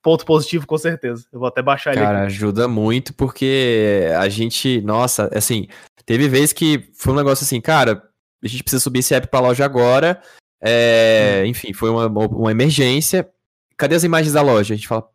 [0.01, 1.25] ponto positivo com certeza.
[1.31, 5.67] Eu vou até baixar ele Cara, ajuda muito porque a gente, nossa, assim,
[6.05, 8.03] teve vez que foi um negócio assim, cara,
[8.43, 10.21] a gente precisa subir esse app pra loja agora.
[10.61, 11.47] É, hum.
[11.47, 13.29] Enfim, foi uma, uma emergência.
[13.77, 14.73] Cadê as imagens da loja?
[14.73, 15.07] A gente fala,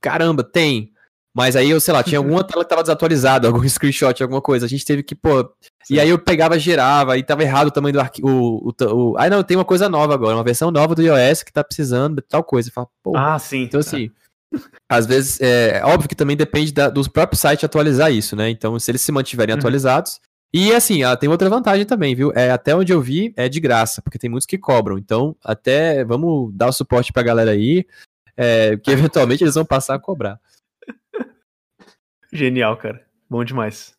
[0.00, 0.92] caramba, tem.
[1.36, 4.66] Mas aí eu, sei lá, tinha alguma tela que tava desatualizada, algum screenshot, alguma coisa.
[4.66, 5.42] A gente teve que, pô.
[5.82, 5.94] Sim.
[5.94, 8.28] E aí eu pegava, girava, e tava errado o tamanho do arquivo.
[8.28, 11.42] O, o, o, aí não, tem uma coisa nova agora, uma versão nova do iOS
[11.42, 12.70] que tá precisando de tal coisa.
[12.70, 13.16] Fala, pô.
[13.16, 13.62] Ah, sim.
[13.62, 14.10] Então, assim.
[14.88, 18.48] Às vezes, é óbvio que também depende da, dos próprios sites atualizar isso, né?
[18.50, 19.58] Então, se eles se mantiverem uhum.
[19.58, 20.20] atualizados,
[20.56, 22.32] e assim, ela tem outra vantagem também, viu?
[22.32, 24.96] É, até onde eu vi, é de graça, porque tem muitos que cobram.
[24.96, 27.84] Então, até vamos dar o suporte pra galera aí,
[28.36, 30.38] é, que eventualmente eles vão passar a cobrar.
[32.32, 33.04] Genial, cara.
[33.28, 33.96] Bom demais.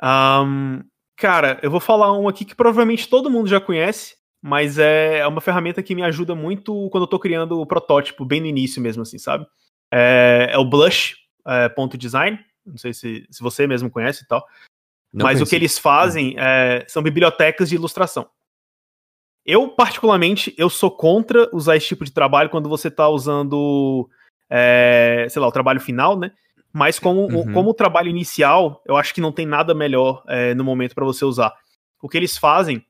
[0.00, 0.84] Um,
[1.16, 5.26] cara, eu vou falar um aqui que provavelmente todo mundo já conhece, mas é, é
[5.26, 8.80] uma ferramenta que me ajuda muito quando eu tô criando o protótipo, bem no início
[8.80, 9.44] mesmo, assim, sabe?
[9.92, 12.38] É, é o Blush.design.
[12.38, 14.46] É, Não sei se, se você mesmo conhece e tal.
[15.14, 15.42] Não mas conheci.
[15.44, 18.28] o que eles fazem é, são bibliotecas de ilustração.
[19.46, 24.08] Eu, particularmente, eu sou contra usar esse tipo de trabalho quando você está usando,
[24.50, 26.32] é, sei lá, o trabalho final, né?
[26.72, 27.52] Mas como, uhum.
[27.52, 31.04] como o trabalho inicial, eu acho que não tem nada melhor é, no momento para
[31.04, 31.54] você usar.
[32.02, 32.84] O que eles fazem,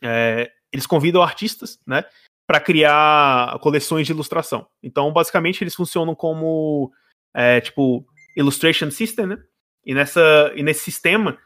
[0.00, 2.04] é, eles convidam artistas, né?
[2.46, 4.66] Para criar coleções de ilustração.
[4.82, 6.90] Então, basicamente, eles funcionam como,
[7.34, 9.38] é, tipo, Illustration System, né?
[9.88, 11.38] E, nessa, e nesse sistema,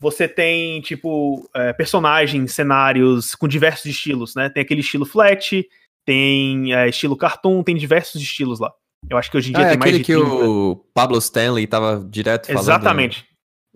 [0.00, 4.48] você tem, tipo, é, personagens, cenários com diversos estilos, né?
[4.48, 5.68] Tem aquele estilo flat,
[6.06, 8.72] tem é, estilo cartoon, tem diversos estilos lá.
[9.08, 10.06] Eu acho que hoje em dia ah, tem mais de 30.
[10.06, 12.62] que o Pablo Stanley tava direto falando.
[12.62, 13.28] Exatamente.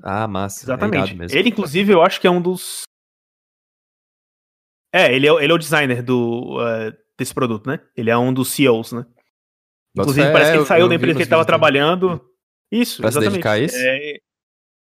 [0.02, 0.62] Ah, massa.
[0.62, 1.34] É Exatamente.
[1.34, 2.84] É ele, inclusive, eu acho que é um dos...
[4.90, 7.78] É, ele é, ele é o designer do, uh, desse produto, né?
[7.94, 9.04] Ele é um dos CEOs, né?
[9.94, 12.33] Inclusive, parece que ele saiu da empresa que ele estava trabalhando
[12.74, 13.30] isso, pra exatamente.
[13.30, 13.76] se dedicar a isso?
[13.76, 14.18] É,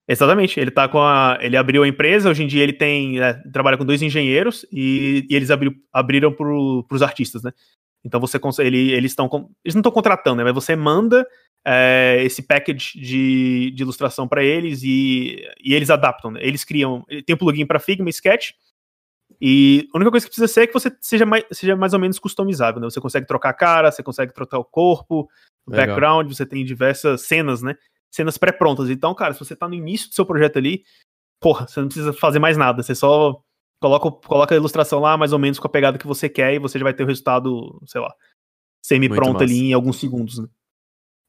[0.07, 0.59] exatamente.
[0.59, 1.37] Ele tá com a.
[1.41, 3.19] Ele abriu a empresa, hoje em dia ele tem.
[3.21, 7.51] É, trabalha com dois engenheiros e, e eles abriu, abriram pro, pros artistas, né?
[8.03, 8.39] Então você.
[8.59, 9.29] Ele, eles estão.
[9.63, 10.43] Eles não estão contratando, né?
[10.43, 11.25] Mas você manda
[11.65, 16.31] é, esse package de, de ilustração para eles e, e eles adaptam.
[16.31, 16.39] Né?
[16.43, 17.03] Eles criam.
[17.25, 18.51] Tem um plugin para Figma Sketch.
[19.41, 21.99] E a única coisa que precisa ser é que você seja mais, seja mais ou
[21.99, 22.89] menos customizável, né?
[22.89, 25.29] Você consegue trocar a cara, você consegue trocar o corpo,
[25.65, 25.87] o Legal.
[25.87, 27.75] background, você tem diversas cenas, né?
[28.11, 28.89] Cenas pré-prontas.
[28.89, 30.83] Então, cara, se você tá no início do seu projeto ali,
[31.39, 32.81] porra, você não precisa fazer mais nada.
[32.81, 33.41] Você só
[33.81, 36.59] coloca, coloca a ilustração lá, mais ou menos com a pegada que você quer, e
[36.59, 38.13] você já vai ter o resultado, sei lá,
[38.83, 40.47] semi-pronto ali em alguns segundos, né?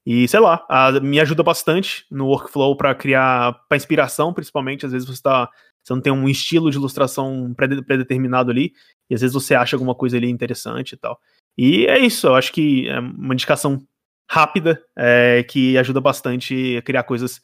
[0.09, 4.85] E sei lá, a, me ajuda bastante no workflow para criar, para inspiração, principalmente.
[4.85, 5.49] Às vezes você tá,
[5.87, 8.73] você não tem um estilo de ilustração predeterminado ali,
[9.09, 11.17] e às vezes você acha alguma coisa ali interessante e tal.
[11.57, 13.81] E é isso, eu acho que é uma indicação
[14.29, 17.41] rápida é, que ajuda bastante a criar coisas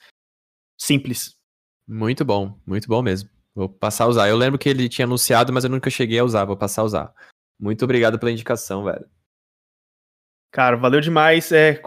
[0.77, 1.37] simples.
[1.87, 3.29] Muito bom, muito bom mesmo.
[3.55, 4.27] Vou passar a usar.
[4.27, 6.43] Eu lembro que ele tinha anunciado, mas eu nunca cheguei a usar.
[6.43, 7.13] Vou passar a usar.
[7.57, 9.05] Muito obrigado pela indicação, velho.
[10.51, 11.51] Cara, valeu demais.
[11.51, 11.79] É,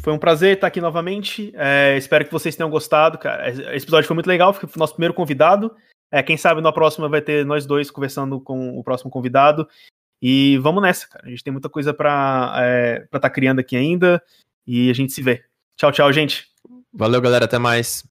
[0.00, 1.52] foi um prazer estar aqui novamente.
[1.56, 3.48] É, espero que vocês tenham gostado, cara.
[3.48, 5.74] Esse episódio foi muito legal, foi o nosso primeiro convidado.
[6.14, 9.68] É, quem sabe na próxima vai ter nós dois conversando com o próximo convidado.
[10.22, 11.26] E vamos nessa, cara.
[11.26, 14.22] A gente tem muita coisa para é, estar tá criando aqui ainda.
[14.64, 15.42] E a gente se vê.
[15.76, 16.46] Tchau, tchau, gente.
[16.92, 17.46] Valeu, galera.
[17.46, 18.06] Até mais.